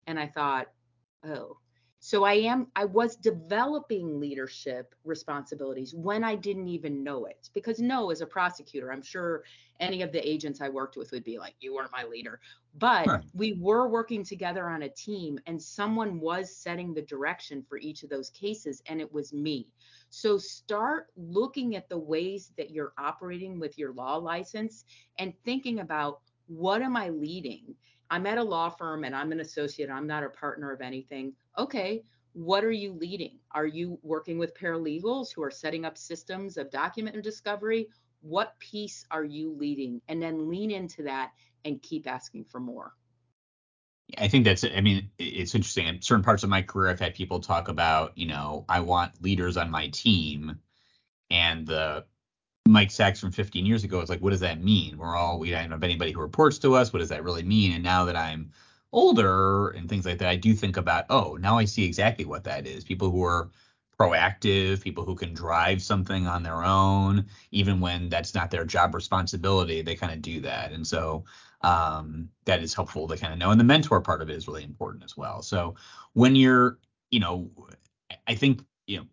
[0.07, 0.69] And I thought,
[1.25, 1.59] Oh.
[2.07, 7.51] So I am I was developing leadership responsibilities when I didn't even know it.
[7.53, 9.43] Because no, as a prosecutor, I'm sure
[9.81, 12.39] any of the agents I worked with would be like, you weren't my leader.
[12.79, 13.25] But right.
[13.35, 18.05] we were working together on a team and someone was setting the direction for each
[18.05, 19.67] of those cases and it was me.
[20.09, 24.85] So start looking at the ways that you're operating with your law license
[25.19, 27.75] and thinking about what am I leading?
[28.11, 31.33] I'm at a law firm and I'm an associate, I'm not a partner of anything.
[31.59, 33.39] Okay, what are you leading?
[33.53, 37.89] Are you working with paralegals who are setting up systems of document and discovery?
[38.21, 40.01] What piece are you leading?
[40.09, 41.33] And then lean into that
[41.65, 42.93] and keep asking for more.
[44.19, 45.87] I think that's I mean, it's interesting.
[45.89, 49.21] In certain parts of my career, I've had people talk about, you know, I want
[49.23, 50.61] leaders on my team.
[51.31, 52.05] And the
[52.71, 54.99] Mike Sachs from 15 years ago is like, what does that mean?
[54.99, 56.93] We're all, we don't have anybody who reports to us.
[56.93, 57.73] What does that really mean?
[57.73, 58.51] And now that I'm
[58.93, 62.45] older and things like that, I do think about, oh, now I see exactly what
[62.45, 62.85] that is.
[62.85, 63.51] People who are
[63.99, 68.95] proactive, people who can drive something on their own, even when that's not their job
[68.95, 70.73] responsibility, they kind of do that.
[70.73, 71.25] And so
[71.63, 73.51] um, that is helpful to kind of know.
[73.51, 75.43] And the mentor part of it is really important as well.
[75.43, 75.75] So
[76.13, 76.79] when you're,
[77.11, 77.51] you know,
[78.27, 79.07] I think, you know,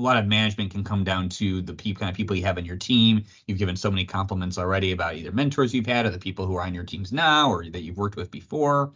[0.00, 2.56] a lot of management can come down to the people, kind of people you have
[2.56, 3.22] in your team.
[3.46, 6.56] You've given so many compliments already about either mentors you've had or the people who
[6.56, 8.92] are on your teams now or that you've worked with before.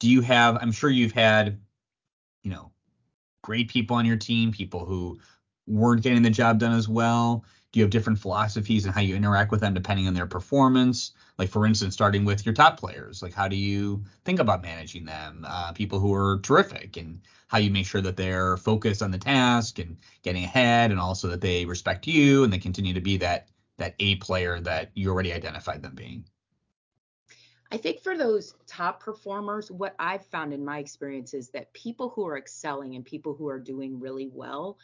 [0.00, 0.56] Do you have?
[0.60, 1.60] I'm sure you've had,
[2.42, 2.72] you know,
[3.42, 5.18] great people on your team, people who
[5.66, 7.44] weren't getting the job done as well.
[7.72, 11.12] Do you have different philosophies and how you interact with them depending on their performance?
[11.38, 15.04] Like for instance, starting with your top players, like how do you think about managing
[15.04, 15.44] them?
[15.46, 19.18] Uh, people who are terrific and how you make sure that they're focused on the
[19.18, 23.16] task and getting ahead, and also that they respect you and they continue to be
[23.18, 26.24] that that A player that you already identified them being.
[27.70, 32.08] I think for those top performers, what I've found in my experience is that people
[32.08, 34.78] who are excelling and people who are doing really well,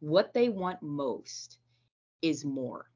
[0.00, 1.58] what they want most
[2.22, 2.90] is more.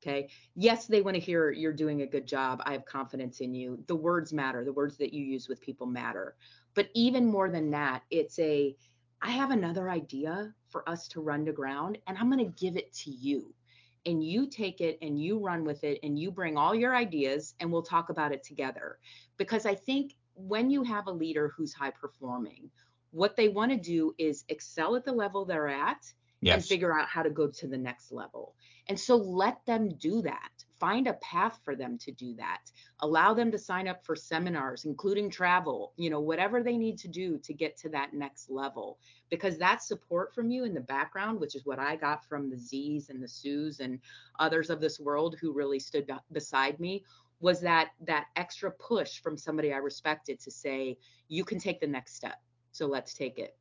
[0.00, 0.28] Okay.
[0.54, 2.62] Yes, they want to hear you're doing a good job.
[2.64, 3.82] I have confidence in you.
[3.88, 4.64] The words matter.
[4.64, 6.36] The words that you use with people matter.
[6.74, 8.76] But even more than that, it's a
[9.20, 12.76] I have another idea for us to run to ground and I'm going to give
[12.76, 13.52] it to you.
[14.06, 17.54] And you take it and you run with it and you bring all your ideas
[17.58, 18.98] and we'll talk about it together.
[19.36, 22.70] Because I think when you have a leader who's high performing,
[23.10, 26.54] what they want to do is excel at the level they're at yes.
[26.54, 28.54] and figure out how to go to the next level.
[28.88, 32.70] And so let them do that find a path for them to do that
[33.00, 37.08] allow them to sign up for seminars including travel you know whatever they need to
[37.08, 38.98] do to get to that next level
[39.30, 42.56] because that support from you in the background which is what i got from the
[42.56, 43.98] z's and the sues and
[44.38, 47.04] others of this world who really stood beside me
[47.40, 50.96] was that that extra push from somebody i respected to say
[51.28, 52.40] you can take the next step
[52.72, 53.56] so let's take it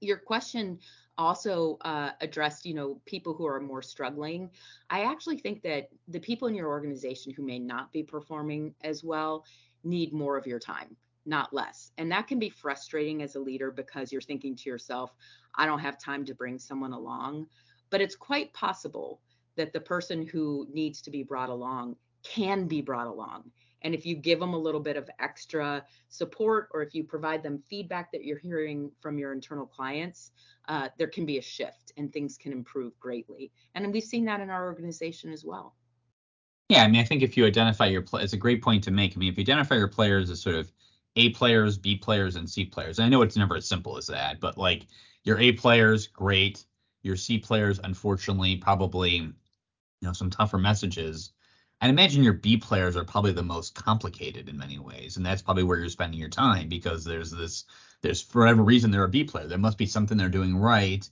[0.00, 0.78] your question
[1.20, 4.50] also uh, addressed, you know, people who are more struggling.
[4.88, 9.04] I actually think that the people in your organization who may not be performing as
[9.04, 9.44] well
[9.84, 11.92] need more of your time, not less.
[11.98, 15.14] And that can be frustrating as a leader because you're thinking to yourself,
[15.54, 17.46] I don't have time to bring someone along.
[17.90, 19.20] But it's quite possible
[19.56, 23.50] that the person who needs to be brought along can be brought along.
[23.82, 27.42] And if you give them a little bit of extra support, or if you provide
[27.42, 30.32] them feedback that you're hearing from your internal clients,
[30.68, 33.50] uh, there can be a shift and things can improve greatly.
[33.74, 35.74] And we've seen that in our organization as well.
[36.68, 38.90] Yeah, I mean, I think if you identify your, play, it's a great point to
[38.90, 39.16] make.
[39.16, 40.70] I mean, if you identify your players as sort of
[41.16, 44.06] A players, B players, and C players, and I know it's never as simple as
[44.06, 44.86] that, but like
[45.24, 46.64] your A players, great.
[47.02, 49.34] Your C players, unfortunately, probably, you
[50.02, 51.32] know, some tougher messages
[51.80, 55.42] I'd imagine your B players are probably the most complicated in many ways, and that's
[55.42, 57.64] probably where you're spending your time because there's this,
[58.02, 59.46] there's for whatever reason they're a B player.
[59.46, 61.08] There must be something they're doing right,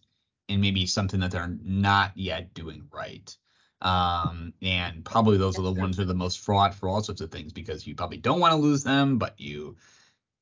[0.48, 3.34] and maybe something that they're not yet doing right.
[3.80, 7.20] Um, and probably those are the ones who are the most fraught for all sorts
[7.20, 9.76] of things because you probably don't want to lose them, but you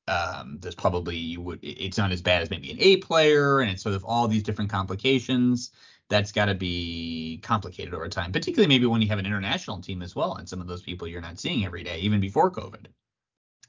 [0.07, 3.71] um, there's probably you would it's not as bad as maybe an A player, and
[3.71, 5.71] it's sort of all these different complications
[6.09, 10.01] that's got to be complicated over time, particularly maybe when you have an international team
[10.01, 12.87] as well, and some of those people you're not seeing every day, even before COVID.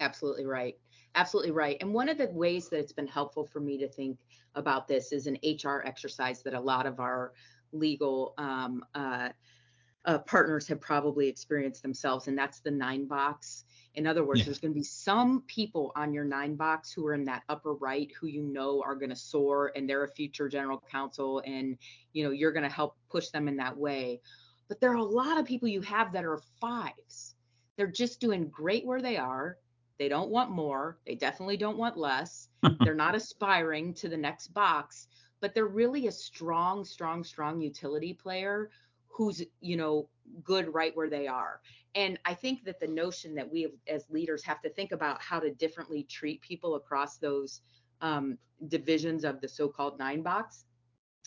[0.00, 0.76] Absolutely right.
[1.14, 1.76] Absolutely right.
[1.80, 4.18] And one of the ways that it's been helpful for me to think
[4.54, 7.32] about this is an HR exercise that a lot of our
[7.72, 9.30] legal um, uh,
[10.04, 13.64] uh, partners have probably experienced themselves, and that's the nine box.
[13.94, 14.46] In other words, yeah.
[14.46, 17.74] there's going to be some people on your nine box who are in that upper
[17.74, 21.76] right who you know are going to soar and they're a future general counsel and
[22.12, 24.20] you know you're going to help push them in that way.
[24.68, 27.34] But there are a lot of people you have that are fives.
[27.76, 29.58] They're just doing great where they are
[29.98, 30.98] They don't want more.
[31.06, 32.48] They definitely don't want less.
[32.80, 35.08] they're not aspiring to the next box,
[35.40, 38.70] but they're really a strong, strong, strong utility player
[39.08, 40.08] who's, you know,
[40.44, 41.60] good right where they are.
[41.94, 45.40] And I think that the notion that we as leaders have to think about how
[45.40, 47.62] to differently treat people across those
[48.00, 50.64] um, divisions of the so-called nine box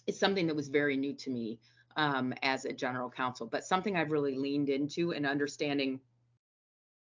[0.08, 1.60] is something that was very new to me
[1.98, 6.00] um, as a general counsel, but something I've really leaned into and understanding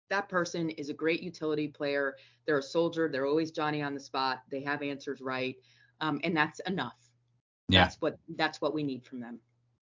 [0.09, 2.16] that person is a great utility player.
[2.46, 3.09] They're a soldier.
[3.09, 4.42] They're always Johnny on the spot.
[4.50, 5.57] They have answers right,
[6.00, 6.96] um, and that's enough.
[7.68, 7.83] Yeah.
[7.83, 9.40] That's what that's what we need from them.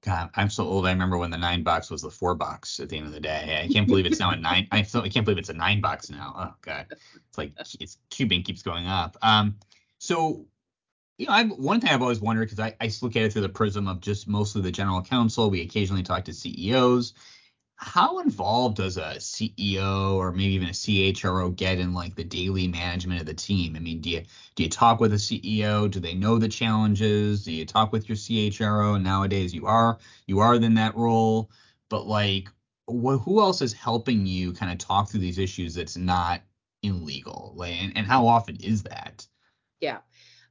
[0.03, 0.87] God, I'm so old.
[0.87, 3.21] I remember when the nine box was the four box at the end of the
[3.21, 3.63] day.
[3.63, 4.67] I can't believe it's now a nine.
[4.73, 6.35] I still I can't believe it's a nine box now.
[6.37, 9.17] Oh God, it's like it's cubing keeps going up.
[9.21, 9.57] Um,
[9.99, 10.47] so
[11.19, 13.43] you know, I've, one thing I've always wondered because I, I look at it through
[13.43, 15.51] the prism of just mostly the general counsel.
[15.51, 17.13] We occasionally talk to CEOs.
[17.83, 22.69] How involved does a CEO or maybe even a CHRO get in like the daily
[22.69, 23.75] management of the team?
[23.75, 24.23] I mean, do you
[24.55, 25.91] do you talk with a CEO?
[25.91, 27.45] Do they know the challenges?
[27.45, 28.97] Do you talk with your CHRO?
[28.97, 31.51] And nowadays you are you are in that role,
[31.89, 32.51] but like,
[32.87, 36.43] wh- who else is helping you kind of talk through these issues that's not
[36.83, 37.55] illegal?
[37.57, 39.27] Like, and, and how often is that?
[39.81, 40.01] Yeah.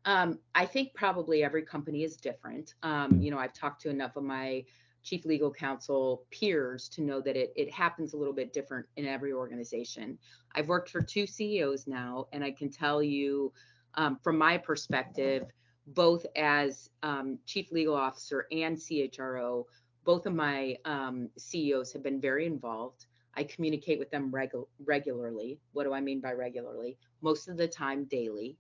[0.06, 2.74] Um, I think probably every company is different.
[2.82, 4.66] Um, you know, I've talked to enough of my
[5.10, 9.08] chief legal counsel peers to know that it, it happens a little bit different in
[9.08, 10.20] every organization.
[10.54, 13.52] I've worked for two CEOs now, and I can tell you
[13.96, 15.46] um, from my perspective,
[15.88, 19.66] both as um, chief legal officer and CHRO,
[20.06, 23.08] both of my um, CEOs have been very involved.
[23.36, 25.60] I communicate with them regu- regularly.
[25.72, 26.98] What do I mean by regularly?
[27.22, 28.58] Most of the time, daily.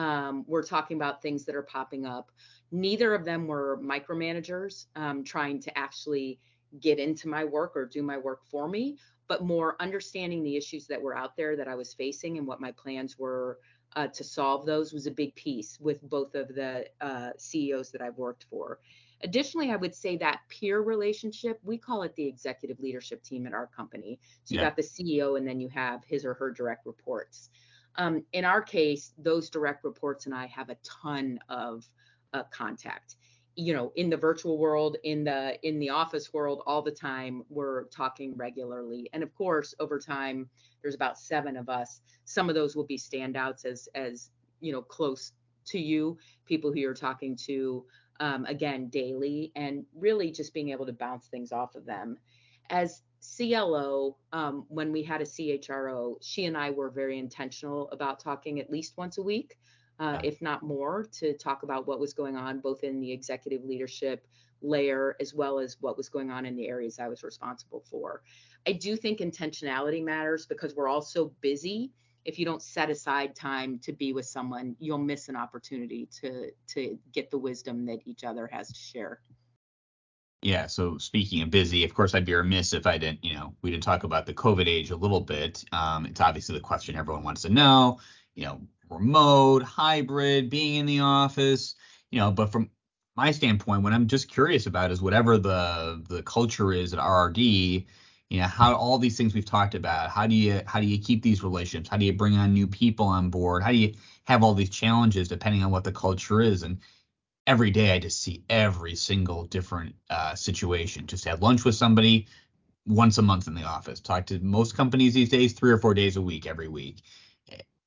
[0.00, 2.30] Um, we're talking about things that are popping up.
[2.72, 6.40] Neither of them were micromanagers um, trying to actually
[6.80, 8.96] get into my work or do my work for me,
[9.28, 12.62] but more understanding the issues that were out there that I was facing and what
[12.62, 13.58] my plans were
[13.94, 18.00] uh, to solve those was a big piece with both of the uh, CEOs that
[18.00, 18.78] I've worked for.
[19.22, 23.52] Additionally, I would say that peer relationship, we call it the executive leadership team at
[23.52, 24.18] our company.
[24.44, 24.66] So you yeah.
[24.68, 27.50] got the CEO and then you have his or her direct reports.
[28.00, 31.86] Um, in our case, those direct reports and I have a ton of
[32.32, 33.16] uh, contact.
[33.56, 37.42] You know, in the virtual world, in the in the office world, all the time
[37.50, 39.10] we're talking regularly.
[39.12, 40.48] And of course, over time,
[40.80, 42.00] there's about seven of us.
[42.24, 45.32] Some of those will be standouts as as you know close
[45.66, 47.84] to you, people who you're talking to
[48.18, 52.16] um, again daily, and really just being able to bounce things off of them.
[52.70, 58.18] As CLO, um, when we had a CHRO, she and I were very intentional about
[58.18, 59.58] talking at least once a week,
[59.98, 63.64] uh, if not more, to talk about what was going on both in the executive
[63.64, 64.26] leadership
[64.62, 68.22] layer as well as what was going on in the areas I was responsible for.
[68.66, 71.92] I do think intentionality matters because we're all so busy.
[72.24, 76.50] If you don't set aside time to be with someone, you'll miss an opportunity to
[76.68, 79.20] to get the wisdom that each other has to share.
[80.42, 80.66] Yeah.
[80.66, 83.70] So speaking of busy, of course, I'd be remiss if I didn't, you know, we
[83.70, 85.64] didn't talk about the COVID age a little bit.
[85.72, 87.98] Um, it's obviously the question everyone wants to know,
[88.34, 91.74] you know, remote, hybrid, being in the office,
[92.10, 92.70] you know, but from
[93.16, 97.86] my standpoint, what I'm just curious about is whatever the the culture is at RRD,
[98.30, 100.98] you know, how all these things we've talked about, how do you how do you
[100.98, 101.90] keep these relationships?
[101.90, 103.62] How do you bring on new people on board?
[103.62, 103.92] How do you
[104.24, 106.62] have all these challenges depending on what the culture is?
[106.62, 106.78] And
[107.46, 111.06] every day I just see every single different uh, situation.
[111.06, 112.26] Just had lunch with somebody
[112.86, 114.00] once a month in the office.
[114.00, 117.02] Talk to most companies these days three or four days a week, every week.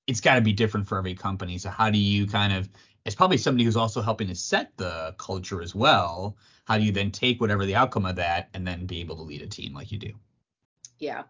[0.05, 1.57] It's got to be different for every company.
[1.57, 2.69] So how do you kind of
[3.05, 6.37] it's probably somebody who's also helping to set the culture as well.
[6.65, 9.21] How do you then take whatever the outcome of that and then be able to
[9.21, 10.13] lead a team like you do?
[10.99, 11.23] Yeah,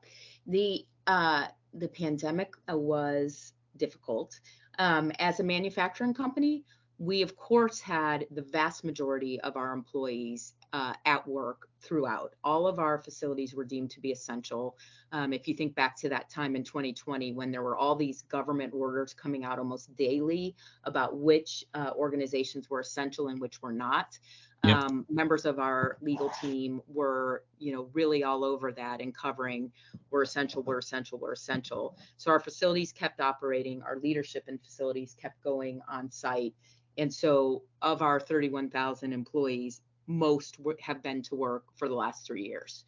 [0.46, 4.40] the uh, the pandemic was difficult.
[4.78, 6.64] Um, as a manufacturing company,
[7.00, 12.34] we of course had the vast majority of our employees uh, at work throughout.
[12.44, 14.76] All of our facilities were deemed to be essential.
[15.12, 18.24] Um, if you think back to that time in 2020 when there were all these
[18.24, 23.74] government orders coming out almost daily about which uh, organizations were essential and which were
[23.74, 24.18] not.
[24.66, 29.70] Um, members of our legal team were, you know, really all over that and covering
[30.10, 31.98] we're essential, we're essential, we're essential.
[32.16, 36.54] So our facilities kept operating, our leadership and facilities kept going on site
[36.98, 42.44] and so, of our 31,000 employees, most have been to work for the last three
[42.44, 42.86] years.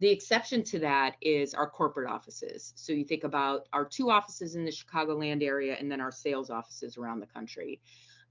[0.00, 2.72] The exception to that is our corporate offices.
[2.76, 6.50] So, you think about our two offices in the Chicagoland area and then our sales
[6.50, 7.80] offices around the country.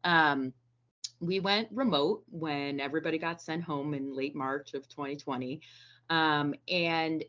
[0.04, 0.54] Um,
[1.20, 5.62] we went remote when everybody got sent home in late March of 2020.
[6.10, 7.24] Um, and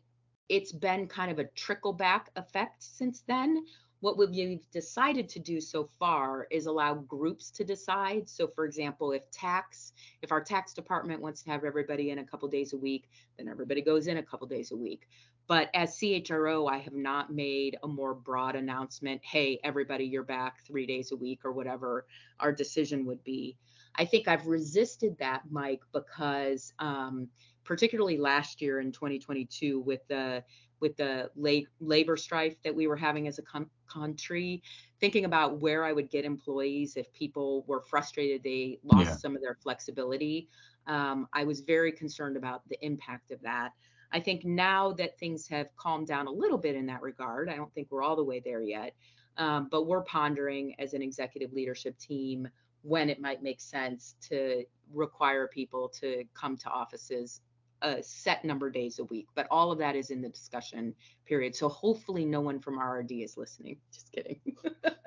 [0.49, 3.65] it's been kind of a trickle back effect since then.
[4.03, 8.27] What we've decided to do so far is allow groups to decide.
[8.27, 12.25] So, for example, if tax, if our tax department wants to have everybody in a
[12.25, 15.07] couple days a week, then everybody goes in a couple days a week.
[15.47, 19.21] But as CHRO, I have not made a more broad announcement.
[19.23, 22.05] Hey, everybody, you're back three days a week or whatever
[22.41, 23.55] our decision would be.
[23.95, 27.29] I think I've resisted that, Mike, because um,
[27.63, 30.43] particularly last year in 2022 with the
[30.83, 34.61] with the la- labor strife that we were having as a com- country,
[34.99, 39.15] thinking about where I would get employees if people were frustrated they lost yeah.
[39.15, 40.49] some of their flexibility.
[40.85, 43.69] Um, I was very concerned about the impact of that.
[44.11, 47.55] I think now that things have calmed down a little bit in that regard, I
[47.55, 48.93] don't think we're all the way there yet,
[49.37, 52.49] um, but we're pondering as an executive leadership team
[52.81, 57.39] when it might make sense to require people to come to offices
[57.83, 60.95] a set number of days a week, but all of that is in the discussion
[61.25, 61.55] period.
[61.55, 63.77] So hopefully no one from RRD is listening.
[63.93, 64.39] Just kidding.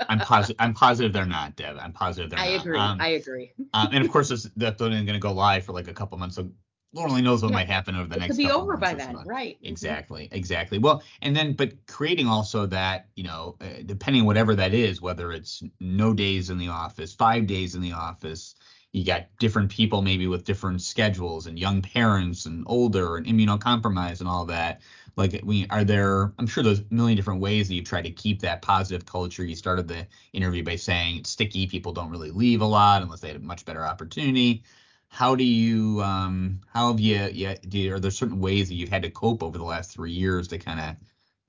[0.08, 0.56] I'm positive.
[0.58, 1.76] I'm positive they're not, Deb.
[1.80, 2.60] I'm positive they're I not.
[2.60, 2.78] Agree.
[2.78, 3.52] Um, I agree.
[3.74, 6.16] um, and of course, this, that's only going to go live for like a couple
[6.18, 6.36] months.
[6.36, 6.50] So
[6.92, 7.56] Lord only knows what yeah.
[7.56, 8.36] might happen over the it next.
[8.36, 9.58] Could be over by then, right?
[9.62, 10.34] Exactly, mm-hmm.
[10.34, 10.78] exactly.
[10.78, 15.32] Well, and then but creating also that you know, uh, depending whatever that is, whether
[15.32, 18.54] it's no days in the office, five days in the office,
[18.97, 24.20] you got different people maybe with different schedules and young parents and older and immunocompromised
[24.20, 24.80] and all that.
[25.16, 28.11] Like we are there i'm sure there's a million different ways that you try to
[28.11, 29.44] keep that positive culture.
[29.44, 33.20] You started the interview by saying it's sticky people don't really leave a lot unless
[33.20, 34.62] they had a much better opportunity.
[35.09, 38.88] How do you um how have you yeah do are there certain ways that you've
[38.88, 40.97] had to cope over the last three years to kind of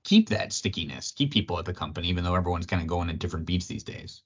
[0.04, 3.18] keep that stickiness keep people at the company even though everyone's kind of going at
[3.18, 4.22] different beats these days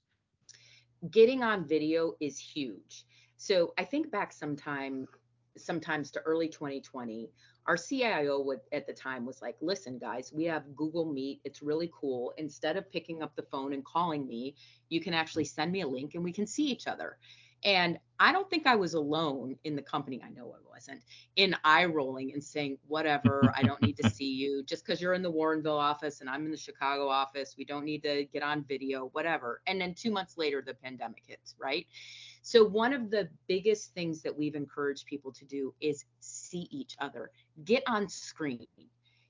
[1.11, 3.05] getting on video is huge
[3.43, 5.05] so I think back sometime,
[5.57, 7.29] sometimes to early 2020,
[7.67, 11.41] our CIO would at the time was like, listen, guys, we have Google Meet.
[11.43, 12.33] It's really cool.
[12.37, 14.55] Instead of picking up the phone and calling me,
[14.87, 17.17] you can actually send me a link and we can see each other.
[17.65, 20.21] And I don't think I was alone in the company.
[20.25, 21.01] I know I wasn't
[21.35, 25.13] in eye rolling and saying, whatever, I don't need to see you just because you're
[25.13, 27.55] in the Warrenville office and I'm in the Chicago office.
[27.57, 29.61] We don't need to get on video, whatever.
[29.67, 31.87] And then two months later, the pandemic hits, right?
[32.41, 36.95] So, one of the biggest things that we've encouraged people to do is see each
[36.99, 37.31] other,
[37.63, 38.67] get on screen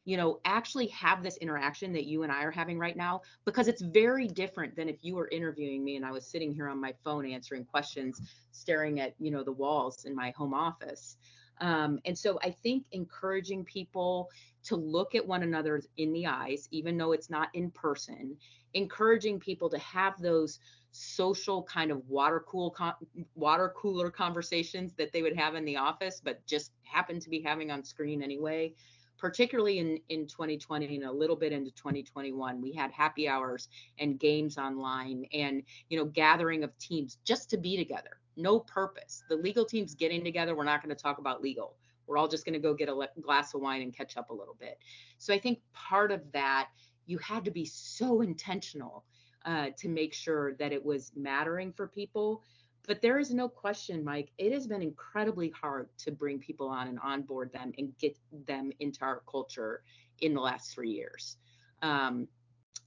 [0.05, 3.67] you know, actually have this interaction that you and I are having right now because
[3.67, 6.79] it's very different than if you were interviewing me and I was sitting here on
[6.79, 11.17] my phone answering questions, staring at, you know, the walls in my home office.
[11.61, 14.29] Um, and so I think encouraging people
[14.65, 18.35] to look at one another in the eyes, even though it's not in person,
[18.73, 20.59] encouraging people to have those
[20.91, 22.93] social kind of water cool con-
[23.35, 27.41] water cooler conversations that they would have in the office, but just happen to be
[27.41, 28.73] having on screen anyway
[29.17, 34.19] particularly in, in 2020 and a little bit into 2021 we had happy hours and
[34.19, 38.19] games online and you know gathering of teams just to be together.
[38.35, 39.23] No purpose.
[39.29, 40.55] The legal teams getting together.
[40.55, 41.75] We're not going to talk about legal.
[42.07, 44.29] We're all just going to go get a le- glass of wine and catch up
[44.29, 44.77] a little bit.
[45.17, 46.69] So i think part of that
[47.05, 49.03] you had to be so intentional
[49.45, 52.43] uh, to make sure that it was mattering for people
[52.87, 56.87] but there is no question, Mike, it has been incredibly hard to bring people on
[56.87, 59.83] and onboard them and get them into our culture
[60.19, 61.37] in the last three years.
[61.81, 62.27] Um,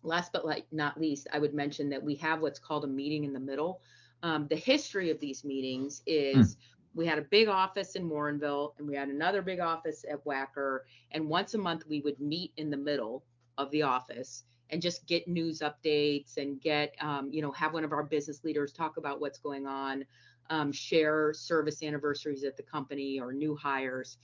[0.03, 3.25] last but like not least, I would mention that we have what's called a meeting
[3.25, 3.81] in the middle.
[4.23, 6.59] Um, the history of these meetings is mm.
[6.95, 10.81] we had a big office in Warrenville and we had another big office at Wacker.
[11.13, 13.25] And once a month, we would meet in the middle
[13.57, 17.85] of the office and just get news updates and get um, you know have one
[17.85, 20.05] of our business leaders talk about what's going on
[20.51, 24.19] um, share service anniversaries at the company or new hires.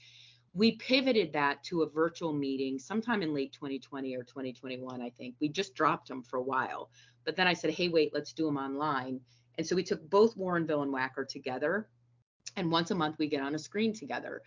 [0.54, 5.34] We pivoted that to a virtual meeting sometime in late 2020 or 2021 i think.
[5.40, 6.90] We just dropped them for a while.
[7.24, 9.20] But then i said hey wait let's do them online.
[9.58, 11.88] And so we took both warrenville and wacker together
[12.56, 14.42] and once a month we get on a screen together.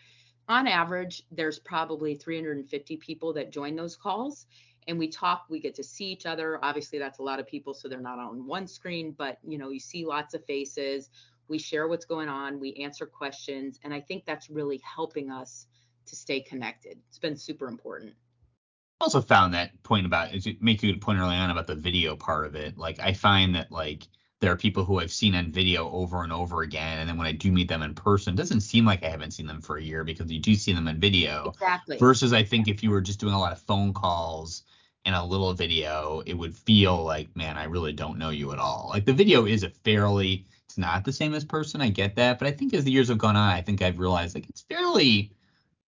[0.48, 4.46] On average there's probably 350 people that join those calls
[4.88, 7.74] and we talk we get to see each other obviously that's a lot of people
[7.74, 11.10] so they're not on one screen but you know you see lots of faces
[11.48, 15.68] we share what's going on we answer questions and i think that's really helping us
[16.06, 18.14] to stay connected it's been super important
[19.02, 21.68] I also found that point about as you make a good point early on about
[21.68, 24.08] the video part of it like i find that like
[24.42, 27.26] there are people who I've seen on video over and over again, and then when
[27.26, 29.78] I do meet them in person, it doesn't seem like I haven't seen them for
[29.78, 31.52] a year because you do see them in video.
[31.54, 31.98] Exactly.
[31.98, 34.64] Versus, I think if you were just doing a lot of phone calls
[35.06, 38.60] and a little video, it would feel like, man, I really don't know you at
[38.60, 38.90] all.
[38.94, 41.82] Like the video is a fairly, it's not the same as person.
[41.82, 44.00] I get that, but I think as the years have gone on, I think I've
[44.00, 45.32] realized like it's fairly,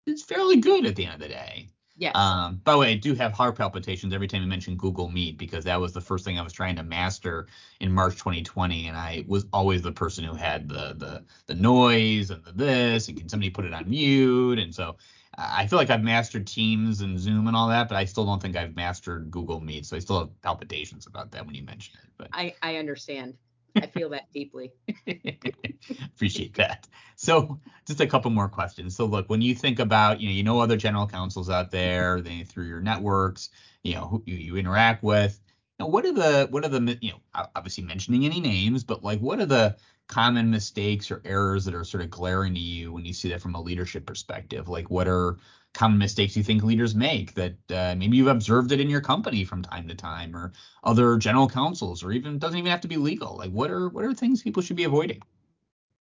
[0.06, 1.68] it's fairly good at the end of the day.
[1.98, 2.14] Yes.
[2.14, 5.38] Um, by the way, I do have heart palpitations every time you mention Google Meet
[5.38, 7.46] because that was the first thing I was trying to master
[7.80, 12.30] in March 2020, and I was always the person who had the the the noise
[12.30, 14.58] and the this, and can somebody put it on mute?
[14.58, 14.98] And so
[15.38, 18.40] I feel like I've mastered Teams and Zoom and all that, but I still don't
[18.40, 19.86] think I've mastered Google Meet.
[19.86, 22.10] So I still have palpitations about that when you mention it.
[22.16, 23.34] But I I understand.
[23.76, 24.72] I feel that deeply.
[26.14, 26.86] Appreciate that.
[27.16, 28.96] So just a couple more questions.
[28.96, 32.22] So look, when you think about, you know, you know other general counsels out there,
[32.22, 33.50] they through your networks,
[33.82, 35.38] you know, who you, you interact with.
[35.78, 37.20] You know, what are the what are the you know
[37.54, 39.76] obviously mentioning any names, but like what are the
[40.08, 43.40] common mistakes or errors that are sort of glaring to you when you see that
[43.42, 44.68] from a leadership perspective?
[44.68, 45.36] Like what are
[45.74, 49.44] common mistakes you think leaders make that uh, maybe you've observed it in your company
[49.44, 50.52] from time to time or
[50.84, 54.02] other general counsels or even doesn't even have to be legal like what are what
[54.04, 55.20] are things people should be avoiding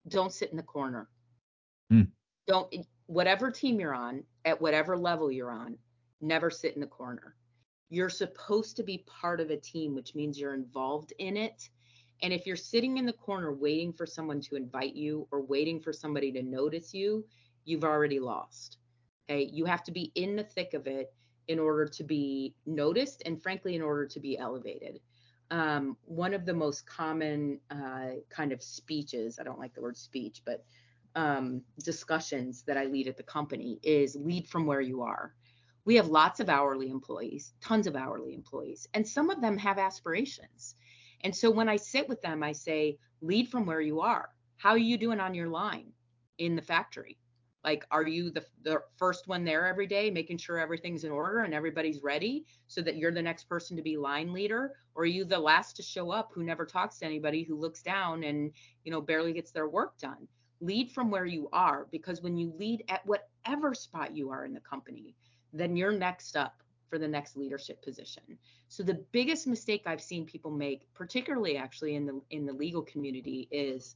[0.07, 1.09] don't sit in the corner
[1.89, 2.03] Hmm.
[2.47, 2.73] don't
[3.07, 5.77] whatever team you're on at whatever level you're on
[6.21, 7.35] never sit in the corner
[7.89, 11.69] you're supposed to be part of a team which means you're involved in it
[12.23, 15.79] and if you're sitting in the corner waiting for someone to invite you or waiting
[15.79, 17.25] for somebody to notice you
[17.65, 18.77] you've already lost
[19.29, 21.13] Okay, you have to be in the thick of it
[21.47, 24.99] in order to be noticed and frankly in order to be elevated.
[25.51, 29.97] Um, one of the most common uh, kind of speeches, I don't like the word
[29.97, 30.65] speech, but
[31.15, 35.33] um, discussions that I lead at the company is lead from where you are.
[35.85, 39.77] We have lots of hourly employees, tons of hourly employees, and some of them have
[39.77, 40.75] aspirations.
[41.23, 44.29] And so when I sit with them, I say, lead from where you are.
[44.57, 45.91] How are you doing on your line
[46.37, 47.17] in the factory?
[47.63, 51.39] Like, are you the, the first one there every day, making sure everything's in order
[51.39, 54.73] and everybody's ready so that you're the next person to be line leader?
[54.95, 57.81] Or are you the last to show up who never talks to anybody, who looks
[57.81, 58.51] down and,
[58.83, 60.27] you know, barely gets their work done?
[60.59, 64.53] Lead from where you are because when you lead at whatever spot you are in
[64.53, 65.15] the company,
[65.53, 68.23] then you're next up for the next leadership position.
[68.69, 72.81] So the biggest mistake I've seen people make, particularly actually in the in the legal
[72.81, 73.95] community, is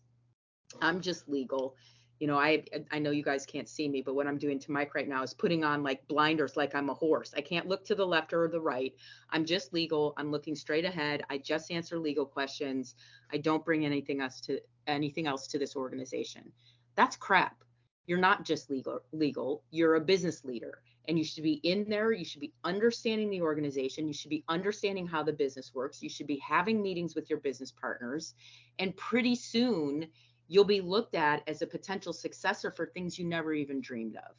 [0.82, 1.76] I'm just legal
[2.20, 4.72] you know, I I know you guys can't see me, but what I'm doing to
[4.72, 7.34] Mike right now is putting on like blinders like I'm a horse.
[7.38, 8.94] I can't look to the left or the right.
[9.30, 10.14] I'm just legal.
[10.18, 11.24] I'm looking straight ahead.
[11.30, 12.96] I just answer legal questions.
[13.32, 16.52] I don't bring anything else to anything else to this organization.
[16.96, 17.64] That's crap.
[18.08, 19.64] You're not just legal legal.
[19.70, 22.12] You're a business leader and you should be in there.
[22.12, 24.08] You should be understanding the organization.
[24.08, 26.04] You should be understanding how the business works.
[26.04, 28.34] You should be having meetings with your business partners.
[28.80, 30.08] And pretty soon
[30.48, 34.36] you'll be looked at as a potential successor for things you never even dreamed of.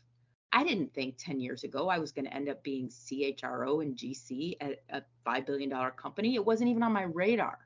[0.52, 3.96] I didn't think 10 years ago I was going to end up being CHRO and
[3.96, 6.34] GC at a $5 billion company.
[6.34, 7.58] It wasn't even on my radar.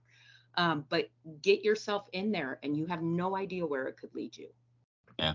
[0.57, 1.09] Um, but
[1.41, 4.49] get yourself in there and you have no idea where it could lead you.
[5.19, 5.35] Yeah.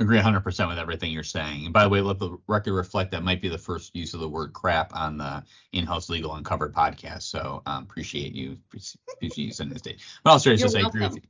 [0.00, 1.64] Agree 100% with everything you're saying.
[1.64, 4.20] And by the way, let the record reflect that might be the first use of
[4.20, 5.42] the word crap on the
[5.72, 7.22] in-house legal uncovered podcast.
[7.22, 10.00] So um, appreciate you appreciate you sending this date.
[10.22, 11.22] But also, just I agree with you.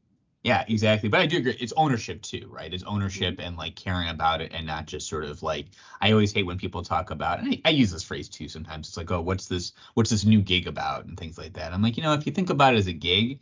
[0.45, 1.09] Yeah, exactly.
[1.09, 1.57] But I do agree.
[1.59, 2.73] It's ownership too, right?
[2.73, 3.47] It's ownership mm-hmm.
[3.47, 5.67] and like caring about it and not just sort of like
[6.01, 8.89] I always hate when people talk about and I, I, use this phrase too sometimes.
[8.89, 11.73] It's like, oh, what's this what's this new gig about and things like that.
[11.73, 13.41] I'm like, you know, if you think about it as a gig,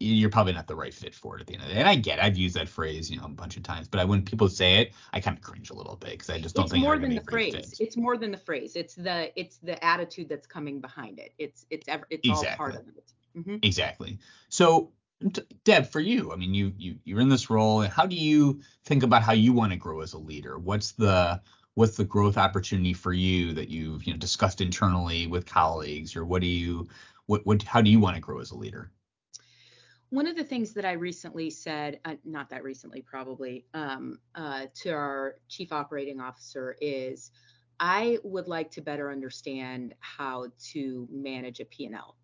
[0.00, 1.80] you're probably not the right fit for it at the end of the day.
[1.80, 2.24] And I get, it.
[2.24, 4.76] I've used that phrase, you know, a bunch of times, but I, when people say
[4.76, 6.84] it, I kind of cringe a little bit because I just don't think it's think
[6.84, 7.74] more than the phrase.
[7.80, 8.76] It's more than the phrase.
[8.76, 11.32] It's the it's the attitude that's coming behind it.
[11.38, 12.50] It's it's ever it's exactly.
[12.50, 13.12] all part of it.
[13.36, 13.56] Mm-hmm.
[13.62, 14.18] Exactly.
[14.48, 14.92] So
[15.64, 18.60] Deb, for you, I mean, you you you're in this role, and how do you
[18.84, 20.58] think about how you want to grow as a leader?
[20.58, 21.40] What's the
[21.74, 26.24] what's the growth opportunity for you that you've you know discussed internally with colleagues, or
[26.24, 26.88] what do you
[27.26, 28.90] what what how do you want to grow as a leader?
[30.10, 34.66] One of the things that I recently said, uh, not that recently, probably, um, uh,
[34.82, 37.32] to our chief operating officer is,
[37.80, 42.16] I would like to better understand how to manage a P&L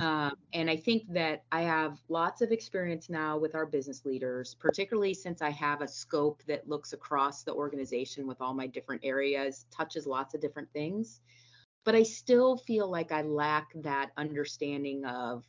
[0.00, 4.54] um, and I think that I have lots of experience now with our business leaders,
[4.54, 9.00] particularly since I have a scope that looks across the organization with all my different
[9.02, 11.20] areas, touches lots of different things.
[11.84, 15.44] But I still feel like I lack that understanding of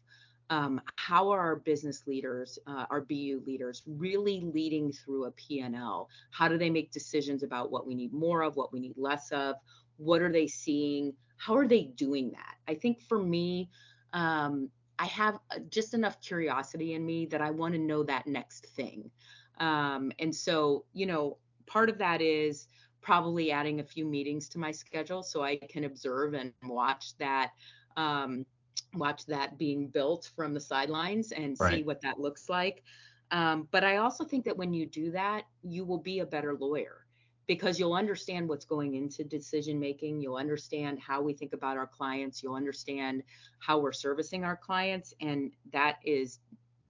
[0.49, 6.09] um, how are our business leaders, uh, our BU leaders, really leading through a P&L?
[6.31, 9.31] How do they make decisions about what we need more of, what we need less
[9.31, 9.55] of?
[9.97, 11.13] What are they seeing?
[11.37, 12.55] How are they doing that?
[12.67, 13.69] I think for me,
[14.13, 18.27] um, I have uh, just enough curiosity in me that I want to know that
[18.27, 19.09] next thing.
[19.59, 21.37] Um, and so, you know,
[21.67, 22.67] part of that is
[23.01, 27.51] probably adding a few meetings to my schedule so I can observe and watch that
[27.95, 28.45] um,
[28.93, 31.75] watch that being built from the sidelines and right.
[31.75, 32.83] see what that looks like.
[33.31, 36.55] Um, but I also think that when you do that, you will be a better
[36.55, 37.05] lawyer
[37.45, 40.21] because you'll understand what's going into decision making.
[40.21, 42.41] You'll understand how we think about our clients.
[42.41, 43.23] You'll understand
[43.59, 45.13] how we're servicing our clients.
[45.21, 46.39] And that is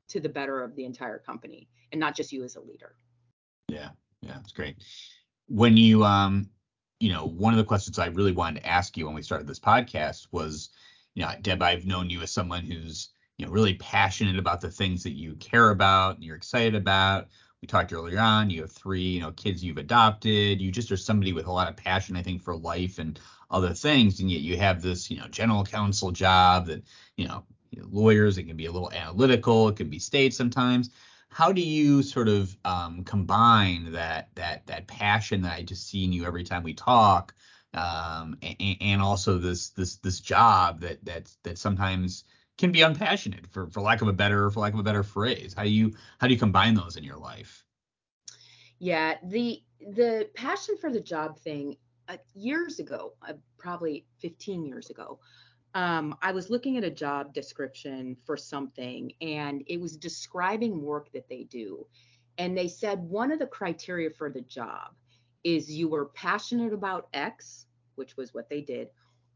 [0.09, 2.95] to the better of the entire company and not just you as a leader.
[3.67, 3.89] Yeah,
[4.21, 4.77] yeah, it's great.
[5.47, 6.49] When you, um,
[6.99, 9.47] you know, one of the questions I really wanted to ask you when we started
[9.47, 10.69] this podcast was,
[11.19, 15.03] know, Deb, I've known you as someone who's, you know, really passionate about the things
[15.03, 17.27] that you care about and you're excited about.
[17.61, 20.61] We talked earlier on you have three you know kids you've adopted.
[20.61, 23.19] You just are somebody with a lot of passion i think for life and
[23.51, 24.19] other things.
[24.19, 26.83] And yet you have this you know general counsel job that
[27.17, 30.33] you know, you know lawyers it can be a little analytical it can be state
[30.33, 30.89] sometimes.
[31.31, 36.05] How do you sort of um, combine that that that passion that i just see
[36.05, 37.33] in you every time we talk
[37.73, 42.23] um, and, and also this this this job that that that sometimes
[42.57, 45.53] can be unpassionate for for lack of a better for lack of a better phrase
[45.53, 47.65] how do you how do you combine those in your life
[48.79, 49.61] yeah the
[49.95, 51.75] the passion for the job thing
[52.07, 55.19] uh, years ago uh, probably 15 years ago
[55.75, 61.11] um, I was looking at a job description for something and it was describing work
[61.11, 61.85] that they do.
[62.37, 64.95] And they said one of the criteria for the job
[65.43, 68.89] is you were passionate about X, which was what they did,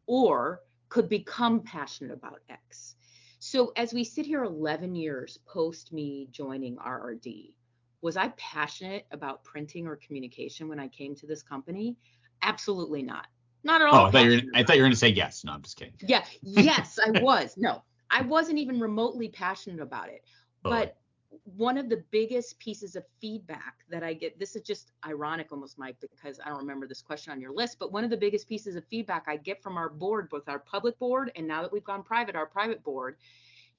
[0.06, 2.96] or could become passionate about X.
[3.40, 7.54] So as we sit here 11 years post me joining RRD,
[8.02, 11.96] was I passionate about printing or communication when I came to this company?
[12.42, 13.28] Absolutely not.
[13.64, 13.96] Not at all.
[13.96, 15.44] Oh, I thought, you were, I thought you were going to say yes.
[15.46, 15.94] No, I'm just kidding.
[16.02, 16.24] Yeah.
[16.42, 17.56] Yes, I was.
[17.58, 20.24] No, I wasn't even remotely passionate about it.
[20.62, 20.98] But
[21.44, 25.78] one of the biggest pieces of feedback that I get, this is just ironic almost,
[25.78, 28.48] Mike, because I don't remember this question on your list, but one of the biggest
[28.48, 31.72] pieces of feedback I get from our board, both our public board and now that
[31.72, 33.18] we've gone private, our private board,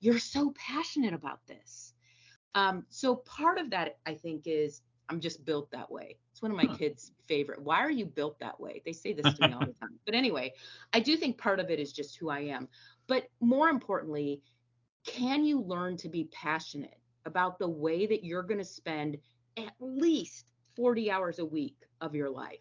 [0.00, 1.94] you're so passionate about this.
[2.54, 6.18] Um, so part of that, I think, is I'm just built that way.
[6.32, 6.76] It's one of my huh.
[6.76, 7.60] kids' favorite.
[7.60, 8.82] Why are you built that way?
[8.84, 9.98] They say this to me all the time.
[10.06, 10.54] But anyway,
[10.92, 12.68] I do think part of it is just who I am.
[13.06, 14.42] But more importantly,
[15.06, 19.18] can you learn to be passionate about the way that you're going to spend
[19.56, 20.46] at least
[20.76, 22.58] 40 hours a week of your life?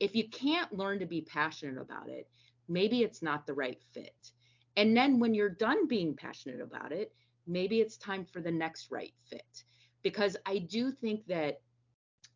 [0.00, 2.28] If you can't learn to be passionate about it,
[2.68, 4.32] maybe it's not the right fit.
[4.76, 7.12] And then when you're done being passionate about it,
[7.46, 9.64] maybe it's time for the next right fit.
[10.02, 11.60] Because I do think that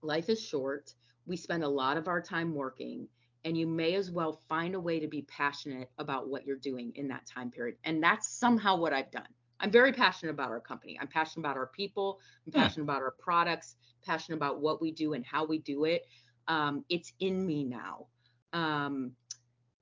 [0.03, 0.95] life is short.
[1.27, 3.09] We spend a lot of our time working,
[3.45, 6.93] and you may as well find a way to be passionate about what you're doing
[6.95, 7.77] in that time period.
[7.85, 9.29] And that's somehow what I've done.
[9.61, 10.99] I'm very passionate about our company.
[11.01, 12.19] I'm passionate about our people.
[12.47, 16.07] I'm passionate about our products, passionate about what we do and how we do it.
[16.49, 18.07] Um, it's in me now.
[18.53, 19.13] Um,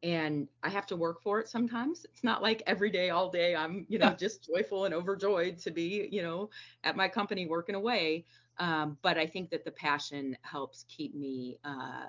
[0.03, 2.05] and I have to work for it sometimes.
[2.05, 4.15] It's not like every day, all day, I'm, you know, yeah.
[4.15, 6.51] just joyful and overjoyed to be, you know,
[6.85, 8.25] at my company working away.
[8.59, 12.07] Um, but I think that the passion helps keep me, uh,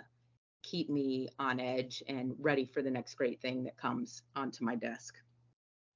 [0.61, 4.75] keep me on edge and ready for the next great thing that comes onto my
[4.75, 5.15] desk.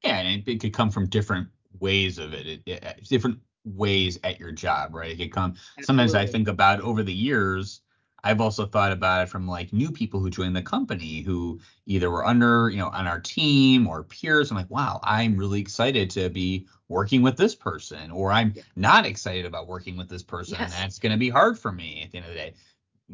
[0.04, 1.48] Yeah, and it, could come from different
[1.80, 2.48] ways of it.
[2.48, 2.86] It, it.
[2.86, 5.12] Uh, different ways at your job, right?
[5.12, 5.52] It could come.
[5.52, 5.84] Absolutely.
[5.86, 7.82] Sometimes I think about over the years
[8.24, 12.10] I've also thought about it from like new people who joined the company who either
[12.10, 14.50] were under, you know, on our team or peers.
[14.50, 19.06] I'm like, wow, I'm really excited to be working with this person, or I'm not
[19.06, 20.62] excited about working with this person, yes.
[20.62, 22.54] and that's going to be hard for me at the end of the day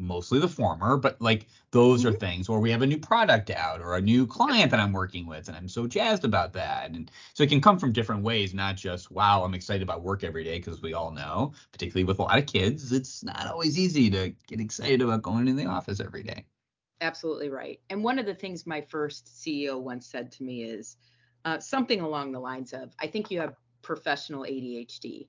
[0.00, 2.14] mostly the former, but like those mm-hmm.
[2.14, 4.92] are things where we have a new product out or a new client that I'm
[4.92, 6.90] working with, and I'm so jazzed about that.
[6.90, 10.24] And so it can come from different ways, not just wow, I'm excited about work
[10.24, 13.78] every day, because we all know, particularly with a lot of kids, it's not always
[13.78, 16.44] easy to get excited about going to the office every day.
[17.00, 17.80] Absolutely right.
[17.88, 20.96] And one of the things my first CEO once said to me is
[21.44, 25.28] uh, something along the lines of, I think you have professional ADHD.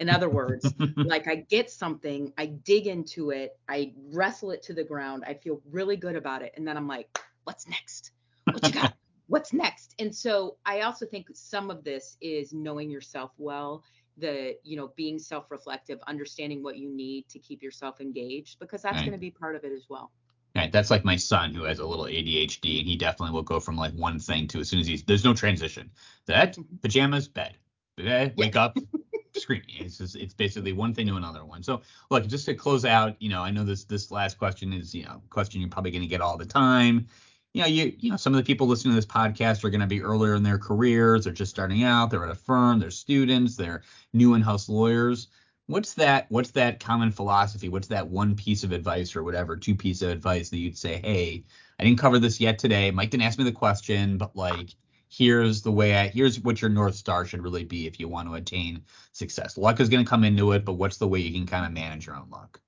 [0.00, 4.72] In other words, like I get something, I dig into it, I wrestle it to
[4.72, 8.12] the ground, I feel really good about it, and then I'm like, what's next?
[8.44, 8.94] What you got?
[9.26, 9.94] what's next?
[9.98, 13.82] And so I also think some of this is knowing yourself well,
[14.16, 18.96] the you know being self-reflective, understanding what you need to keep yourself engaged, because that's
[18.96, 19.04] right.
[19.04, 20.12] going to be part of it as well.
[20.56, 20.72] Right.
[20.72, 23.76] That's like my son who has a little ADHD, and he definitely will go from
[23.76, 25.90] like one thing to as soon as he's there's no transition.
[26.26, 26.76] That mm-hmm.
[26.82, 27.56] pajamas, bed,
[27.96, 28.64] bed, wake yeah.
[28.64, 28.76] up,
[29.38, 29.62] screen.
[29.68, 31.62] It's just, it's basically one thing to another one.
[31.62, 34.94] So look, just to close out, you know, I know this this last question is
[34.94, 37.06] you know question you're probably going to get all the time.
[37.54, 39.80] You know, you you know some of the people listening to this podcast are going
[39.80, 41.24] to be earlier in their careers.
[41.24, 42.10] They're just starting out.
[42.10, 42.78] They're at a firm.
[42.78, 43.56] They're students.
[43.56, 43.82] They're
[44.12, 45.28] new in-house lawyers.
[45.66, 46.26] What's that?
[46.30, 47.68] What's that common philosophy?
[47.68, 50.96] What's that one piece of advice or whatever, two piece of advice that you'd say,
[50.96, 51.44] hey,
[51.78, 52.90] I didn't cover this yet today.
[52.90, 54.74] Mike didn't ask me the question, but like
[55.08, 58.28] here's the way I here's what your north star should really be if you want
[58.28, 58.82] to attain
[59.12, 59.56] success.
[59.56, 61.72] Luck is going to come into it, but what's the way you can kind of
[61.72, 62.60] manage your own luck?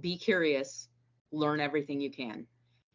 [0.00, 0.88] Be curious,
[1.32, 2.46] learn everything you can.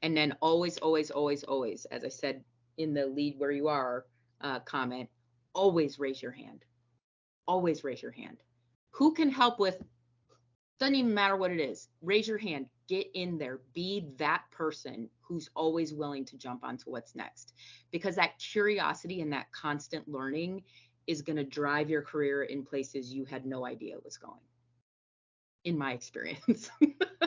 [0.04, 2.44] And then always, always, always, always, as I said
[2.78, 4.06] in the lead where you are
[4.42, 5.10] uh, comment,
[5.54, 6.64] always raise your hand.
[7.48, 8.38] Always raise your hand.
[8.92, 9.82] Who can help with?
[10.80, 11.88] Doesn't even matter what it is.
[12.02, 12.68] Raise your hand.
[12.92, 13.62] Get in there.
[13.74, 17.54] Be that person who's always willing to jump onto what's next.
[17.90, 20.64] Because that curiosity and that constant learning
[21.08, 24.42] is going to drive your career in places you had no idea was going.
[25.64, 26.70] In my experience.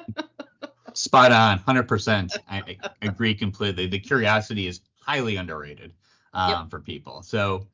[0.93, 2.37] Spot on, 100%.
[2.47, 3.87] I, I agree completely.
[3.87, 5.95] The curiosity is highly underrated
[6.35, 6.71] um, yep.
[6.71, 7.23] for people.
[7.23, 7.67] So,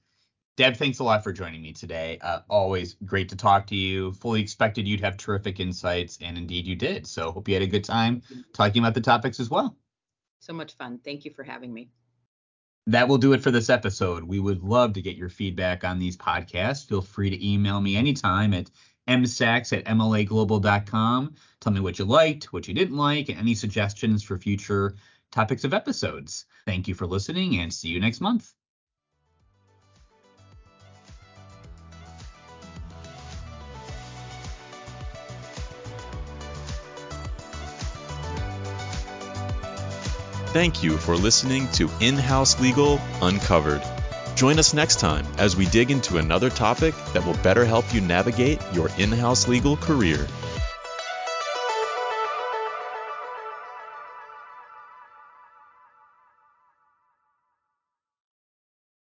[0.60, 2.18] Deb, thanks a lot for joining me today.
[2.20, 4.12] Uh, always great to talk to you.
[4.12, 7.06] Fully expected you'd have terrific insights, and indeed you did.
[7.06, 8.20] So, hope you had a good time
[8.52, 9.78] talking about the topics as well.
[10.40, 11.00] So much fun.
[11.02, 11.88] Thank you for having me.
[12.88, 14.22] That will do it for this episode.
[14.22, 16.86] We would love to get your feedback on these podcasts.
[16.86, 18.70] Feel free to email me anytime at
[19.08, 21.36] msachs at mlaglobal.com.
[21.60, 24.94] Tell me what you liked, what you didn't like, and any suggestions for future
[25.32, 26.44] topics of episodes.
[26.66, 28.52] Thank you for listening and see you next month.
[40.52, 43.82] Thank you for listening to In House Legal Uncovered.
[44.34, 48.00] Join us next time as we dig into another topic that will better help you
[48.00, 50.26] navigate your in house legal career.